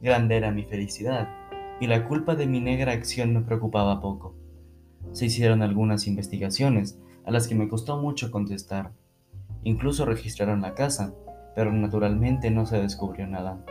Grande 0.00 0.38
era 0.38 0.50
mi 0.50 0.64
felicidad, 0.64 1.28
y 1.80 1.86
la 1.86 2.08
culpa 2.08 2.34
de 2.34 2.46
mi 2.46 2.60
negra 2.60 2.92
acción 2.92 3.34
me 3.34 3.42
preocupaba 3.42 4.00
poco. 4.00 4.34
Se 5.12 5.26
hicieron 5.26 5.60
algunas 5.60 6.06
investigaciones, 6.06 6.98
a 7.26 7.30
las 7.30 7.46
que 7.46 7.54
me 7.54 7.68
costó 7.68 8.00
mucho 8.00 8.30
contestar. 8.30 8.92
Incluso 9.64 10.06
registraron 10.06 10.62
la 10.62 10.74
casa, 10.74 11.14
pero 11.54 11.70
naturalmente 11.70 12.50
no 12.50 12.64
se 12.64 12.80
descubrió 12.80 13.26
nada. 13.26 13.62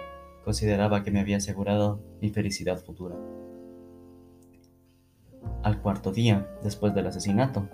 Consideraba 0.46 1.02
que 1.02 1.10
me 1.10 1.20
había 1.20 1.38
asegurado 1.38 2.00
mi 2.22 2.30
felicidad 2.30 2.78
futura. 2.78 3.16
Al 5.64 5.82
cuarto 5.82 6.12
día, 6.12 6.48
después 6.62 6.94
del 6.94 7.08
asesinato, 7.08 7.68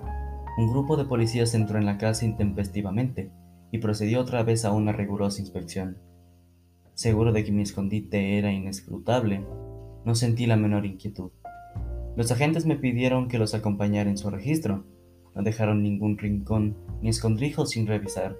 un 0.57 0.71
grupo 0.71 0.95
de 0.95 1.03
policías 1.03 1.53
entró 1.53 1.77
en 1.77 1.85
la 1.85 1.97
casa 1.97 2.23
intempestivamente 2.23 3.29
y 3.71 3.79
procedió 3.79 4.21
otra 4.21 4.41
vez 4.43 4.63
a 4.63 4.71
una 4.71 4.93
rigurosa 4.93 5.41
inspección. 5.41 5.97
Seguro 6.93 7.31
de 7.31 7.43
que 7.43 7.51
mi 7.51 7.63
escondite 7.63 8.37
era 8.37 8.51
inescrutable, 8.51 9.45
no 10.05 10.15
sentí 10.15 10.45
la 10.45 10.57
menor 10.57 10.85
inquietud. 10.85 11.31
Los 12.15 12.31
agentes 12.31 12.65
me 12.65 12.75
pidieron 12.75 13.27
que 13.27 13.39
los 13.39 13.55
acompañara 13.55 14.09
en 14.09 14.17
su 14.17 14.29
registro. 14.29 14.83
No 15.33 15.41
dejaron 15.41 15.81
ningún 15.81 16.17
rincón 16.19 16.77
ni 17.01 17.09
escondrijo 17.09 17.65
sin 17.65 17.87
revisar. 17.87 18.37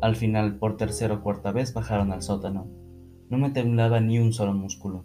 Al 0.00 0.14
final, 0.14 0.58
por 0.58 0.76
tercera 0.76 1.14
o 1.14 1.22
cuarta 1.22 1.50
vez, 1.50 1.74
bajaron 1.74 2.12
al 2.12 2.22
sótano. 2.22 2.68
No 3.30 3.38
me 3.38 3.50
temblaba 3.50 4.00
ni 4.00 4.20
un 4.20 4.32
solo 4.32 4.52
músculo. 4.52 5.04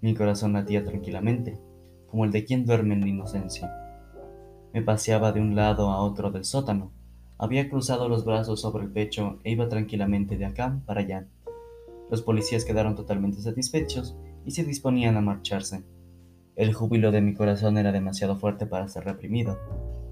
Mi 0.00 0.14
corazón 0.14 0.52
latía 0.52 0.84
tranquilamente, 0.84 1.58
como 2.06 2.24
el 2.24 2.30
de 2.30 2.44
quien 2.44 2.64
duerme 2.64 2.94
en 2.94 3.08
inocencia. 3.08 3.72
Me 4.72 4.82
paseaba 4.82 5.32
de 5.32 5.40
un 5.40 5.56
lado 5.56 5.90
a 5.90 6.00
otro 6.00 6.30
del 6.30 6.44
sótano. 6.44 6.92
Había 7.38 7.68
cruzado 7.68 8.08
los 8.08 8.24
brazos 8.24 8.60
sobre 8.60 8.84
el 8.84 8.92
pecho 8.92 9.40
e 9.42 9.50
iba 9.50 9.68
tranquilamente 9.68 10.36
de 10.36 10.44
acá 10.44 10.80
para 10.86 11.00
allá. 11.00 11.26
Los 12.10 12.22
policías 12.22 12.64
quedaron 12.64 12.96
totalmente 12.96 13.40
satisfechos 13.40 14.16
y 14.44 14.50
se 14.50 14.64
disponían 14.64 15.16
a 15.16 15.20
marcharse. 15.20 15.84
El 16.56 16.74
júbilo 16.74 17.12
de 17.12 17.20
mi 17.20 17.34
corazón 17.34 17.78
era 17.78 17.92
demasiado 17.92 18.36
fuerte 18.36 18.66
para 18.66 18.88
ser 18.88 19.04
reprimido. 19.04 19.58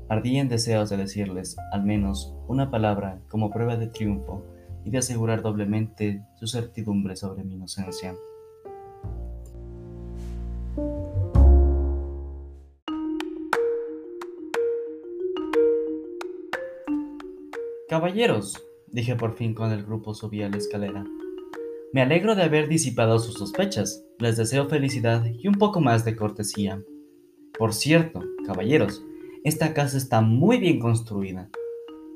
Ardía 0.08 0.40
en 0.40 0.48
deseos 0.48 0.88
de 0.90 0.96
decirles, 0.96 1.56
al 1.72 1.82
menos, 1.84 2.34
una 2.46 2.70
palabra 2.70 3.20
como 3.28 3.50
prueba 3.50 3.76
de 3.76 3.88
triunfo 3.88 4.44
y 4.84 4.90
de 4.90 4.98
asegurar 4.98 5.42
doblemente 5.42 6.22
su 6.36 6.46
certidumbre 6.46 7.16
sobre 7.16 7.42
mi 7.42 7.54
inocencia. 7.54 8.14
Caballeros, 17.88 18.62
dije 18.86 19.16
por 19.16 19.34
fin 19.34 19.54
cuando 19.54 19.74
el 19.74 19.84
grupo 19.84 20.14
subía 20.14 20.48
la 20.48 20.58
escalera. 20.58 21.04
Me 21.90 22.02
alegro 22.02 22.34
de 22.34 22.42
haber 22.42 22.68
disipado 22.68 23.18
sus 23.18 23.36
sospechas. 23.36 24.04
Les 24.18 24.36
deseo 24.36 24.68
felicidad 24.68 25.24
y 25.24 25.48
un 25.48 25.54
poco 25.54 25.80
más 25.80 26.04
de 26.04 26.16
cortesía. 26.16 26.82
Por 27.58 27.72
cierto, 27.72 28.22
caballeros, 28.44 29.02
esta 29.42 29.72
casa 29.72 29.96
está 29.96 30.20
muy 30.20 30.58
bien 30.58 30.80
construida. 30.80 31.48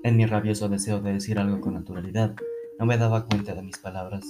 En 0.02 0.18
mi 0.18 0.26
rabioso 0.26 0.68
deseo 0.68 1.00
de 1.00 1.14
decir 1.14 1.38
algo 1.38 1.62
con 1.62 1.72
naturalidad, 1.72 2.34
no 2.78 2.84
me 2.84 2.98
daba 2.98 3.26
cuenta 3.26 3.54
de 3.54 3.62
mis 3.62 3.78
palabras. 3.78 4.26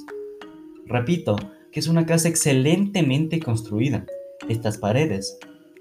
Repito, 0.86 1.34
que 1.72 1.80
es 1.80 1.88
una 1.88 2.06
casa 2.06 2.28
excelentemente 2.28 3.40
construida. 3.40 4.06
Estas 4.48 4.78
paredes. 4.78 5.38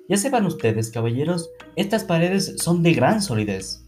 Ya 0.10 0.18
sepan 0.18 0.48
ustedes, 0.48 0.90
caballeros, 0.90 1.52
estas 1.76 2.04
paredes 2.04 2.56
son 2.58 2.82
de 2.82 2.94
gran 2.94 3.22
solidez. 3.22 3.86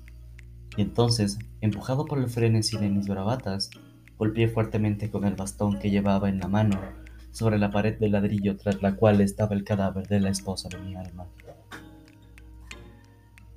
Y 0.78 0.84
entonces, 0.84 1.40
empujado 1.62 2.06
por 2.06 2.20
el 2.20 2.30
frenesí 2.30 2.78
de 2.78 2.90
mis 2.90 3.08
bravatas, 3.08 3.72
golpeé 4.18 4.48
fuertemente 4.48 5.10
con 5.10 5.26
el 5.26 5.36
bastón 5.36 5.80
que 5.80 5.90
llevaba 5.90 6.30
en 6.30 6.40
la 6.40 6.48
mano 6.48 6.80
sobre 7.34 7.58
la 7.58 7.72
pared 7.72 7.98
de 7.98 8.10
ladrillo 8.10 8.56
tras 8.58 8.82
la 8.82 8.96
cual 8.96 9.20
estaba 9.20 9.56
el 9.56 9.64
cadáver 9.64 10.08
de 10.08 10.20
la 10.20 10.30
esposa 10.30 10.70
de 10.70 10.78
mi 10.78 10.96
alma. 10.96 11.26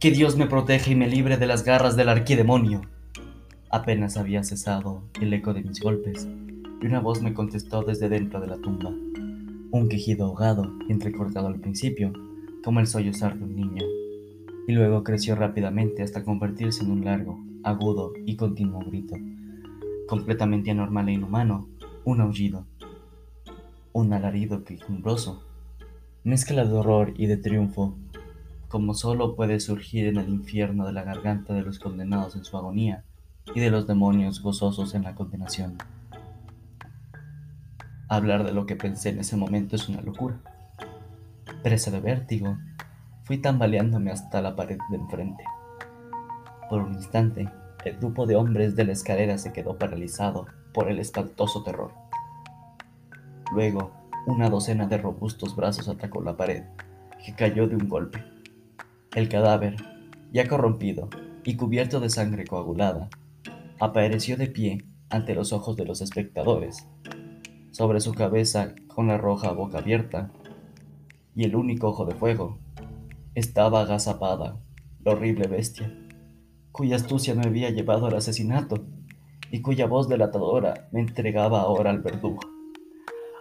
Que 0.00 0.10
Dios 0.10 0.36
me 0.36 0.46
proteja 0.46 0.90
y 0.90 0.94
me 0.94 1.08
libre 1.08 1.36
de 1.36 1.46
las 1.46 1.64
garras 1.64 1.96
del 1.96 2.08
arquidemonio. 2.08 2.80
Apenas 3.70 4.16
había 4.16 4.42
cesado 4.44 5.02
el 5.20 5.32
eco 5.32 5.52
de 5.52 5.62
mis 5.62 5.80
golpes, 5.80 6.26
y 6.82 6.86
una 6.86 7.00
voz 7.00 7.22
me 7.22 7.34
contestó 7.34 7.82
desde 7.82 8.08
dentro 8.08 8.40
de 8.40 8.46
la 8.46 8.56
tumba. 8.56 8.90
Un 9.70 9.88
quejido 9.88 10.26
ahogado 10.26 10.72
entrecortado 10.88 11.48
al 11.48 11.60
principio, 11.60 12.12
como 12.62 12.80
el 12.80 12.86
sollozar 12.86 13.38
de 13.38 13.44
un 13.44 13.56
niño, 13.56 13.84
y 14.66 14.72
luego 14.72 15.04
creció 15.04 15.34
rápidamente 15.34 16.02
hasta 16.02 16.24
convertirse 16.24 16.82
en 16.82 16.90
un 16.90 17.04
largo, 17.04 17.38
agudo 17.62 18.12
y 18.24 18.36
continuo 18.36 18.80
grito, 18.86 19.16
completamente 20.08 20.70
anormal 20.70 21.08
e 21.08 21.12
inhumano, 21.12 21.68
un 22.04 22.20
aullido, 22.20 22.66
un 23.92 24.12
alarido 24.12 24.64
quejumbroso, 24.64 25.42
mezcla 26.24 26.64
de 26.64 26.72
horror 26.72 27.14
y 27.16 27.26
de 27.26 27.36
triunfo 27.36 27.94
como 28.68 28.94
solo 28.94 29.36
puede 29.36 29.60
surgir 29.60 30.06
en 30.06 30.16
el 30.16 30.28
infierno 30.28 30.86
de 30.86 30.92
la 30.92 31.04
garganta 31.04 31.54
de 31.54 31.62
los 31.62 31.78
condenados 31.78 32.34
en 32.34 32.44
su 32.44 32.56
agonía 32.56 33.04
y 33.54 33.60
de 33.60 33.70
los 33.70 33.86
demonios 33.86 34.42
gozosos 34.42 34.94
en 34.94 35.04
la 35.04 35.14
condenación. 35.14 35.78
Hablar 38.08 38.44
de 38.44 38.52
lo 38.52 38.66
que 38.66 38.76
pensé 38.76 39.10
en 39.10 39.20
ese 39.20 39.36
momento 39.36 39.76
es 39.76 39.88
una 39.88 40.02
locura. 40.02 40.36
Presa 41.62 41.90
de 41.90 42.00
vértigo, 42.00 42.58
fui 43.24 43.38
tambaleándome 43.38 44.10
hasta 44.10 44.42
la 44.42 44.54
pared 44.56 44.78
de 44.90 44.96
enfrente. 44.96 45.44
Por 46.68 46.82
un 46.82 46.94
instante, 46.94 47.48
el 47.86 47.98
grupo 47.98 48.26
de 48.26 48.34
hombres 48.34 48.74
de 48.74 48.84
la 48.84 48.92
escalera 48.92 49.38
se 49.38 49.52
quedó 49.52 49.78
paralizado 49.78 50.46
por 50.74 50.90
el 50.90 50.98
espantoso 50.98 51.62
terror. 51.62 51.92
Luego, 53.52 53.92
una 54.26 54.50
docena 54.50 54.88
de 54.88 54.98
robustos 54.98 55.54
brazos 55.54 55.88
atacó 55.88 56.20
la 56.20 56.36
pared, 56.36 56.64
que 57.24 57.36
cayó 57.36 57.68
de 57.68 57.76
un 57.76 57.88
golpe. 57.88 58.24
El 59.14 59.28
cadáver, 59.28 59.76
ya 60.32 60.48
corrompido 60.48 61.08
y 61.44 61.56
cubierto 61.56 62.00
de 62.00 62.10
sangre 62.10 62.44
coagulada, 62.44 63.08
apareció 63.78 64.36
de 64.36 64.48
pie 64.48 64.84
ante 65.08 65.36
los 65.36 65.52
ojos 65.52 65.76
de 65.76 65.84
los 65.84 66.00
espectadores. 66.00 66.88
Sobre 67.70 68.00
su 68.00 68.14
cabeza, 68.14 68.74
con 68.88 69.06
la 69.06 69.16
roja 69.16 69.52
boca 69.52 69.78
abierta 69.78 70.32
y 71.36 71.44
el 71.44 71.54
único 71.54 71.90
ojo 71.90 72.04
de 72.04 72.16
fuego, 72.16 72.58
estaba 73.36 73.82
agazapada 73.82 74.56
la 75.04 75.12
horrible 75.12 75.46
bestia, 75.46 75.96
cuya 76.76 76.96
astucia 76.96 77.34
me 77.34 77.46
había 77.46 77.70
llevado 77.70 78.06
al 78.06 78.16
asesinato 78.16 78.84
y 79.50 79.62
cuya 79.62 79.86
voz 79.86 80.08
delatadora 80.08 80.88
me 80.92 81.00
entregaba 81.00 81.62
ahora 81.62 81.90
al 81.90 82.02
verdugo. 82.02 82.40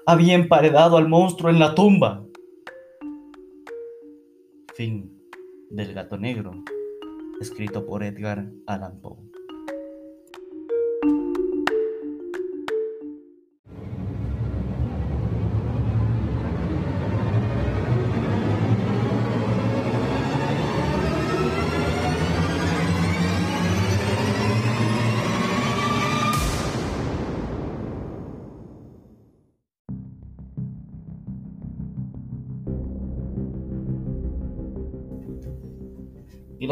Había 0.06 0.36
emparedado 0.36 0.96
al 0.96 1.10
monstruo 1.10 1.50
en 1.50 1.60
la 1.60 1.76
tumba. 1.76 2.24
Fin 4.74 5.20
del 5.70 5.94
gato 5.94 6.18
negro, 6.18 6.52
escrito 7.42 7.86
por 7.86 8.04
Edgar 8.04 8.50
Allan 8.68 9.02
Poe. 9.02 9.35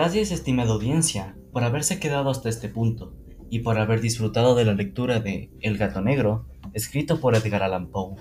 Gracias, 0.04 0.32
estimada 0.32 0.74
audiencia, 0.74 1.38
por 1.54 1.64
haberse 1.64 1.98
quedado 1.98 2.30
hasta 2.30 2.50
este 2.50 2.68
punto 2.68 3.14
y 3.50 3.60
por 3.60 3.80
haber 3.80 4.02
disfrutado 4.02 4.54
de 4.54 4.66
la 4.66 4.74
lectura 4.74 5.22
de 5.22 5.50
El 5.62 5.78
gato 5.78 6.02
negro, 6.02 6.46
escrito 6.74 7.22
por 7.22 7.38
Edgar 7.38 7.64
Allan 7.64 7.88
Poe. 7.88 8.18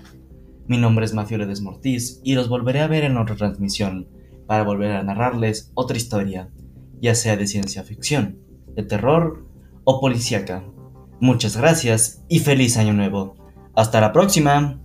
Mi 0.65 0.77
nombre 0.77 1.03
es 1.03 1.13
Mafiore 1.13 1.45
Desmortiz 1.45 2.21
y 2.23 2.35
los 2.35 2.47
volveré 2.47 2.79
a 2.79 2.87
ver 2.87 3.03
en 3.03 3.17
otra 3.17 3.35
transmisión 3.35 4.07
para 4.47 4.63
volver 4.63 4.91
a 4.91 5.03
narrarles 5.03 5.73
otra 5.73 5.97
historia, 5.97 6.49
ya 7.01 7.15
sea 7.15 7.35
de 7.35 7.47
ciencia 7.47 7.83
ficción, 7.83 8.39
de 8.77 8.83
terror 8.83 9.45
o 9.83 9.99
policíaca. 9.99 10.63
Muchas 11.19 11.57
gracias 11.57 12.23
y 12.29 12.39
feliz 12.39 12.77
año 12.77 12.93
nuevo. 12.93 13.35
Hasta 13.75 13.99
la 13.99 14.13
próxima. 14.13 14.79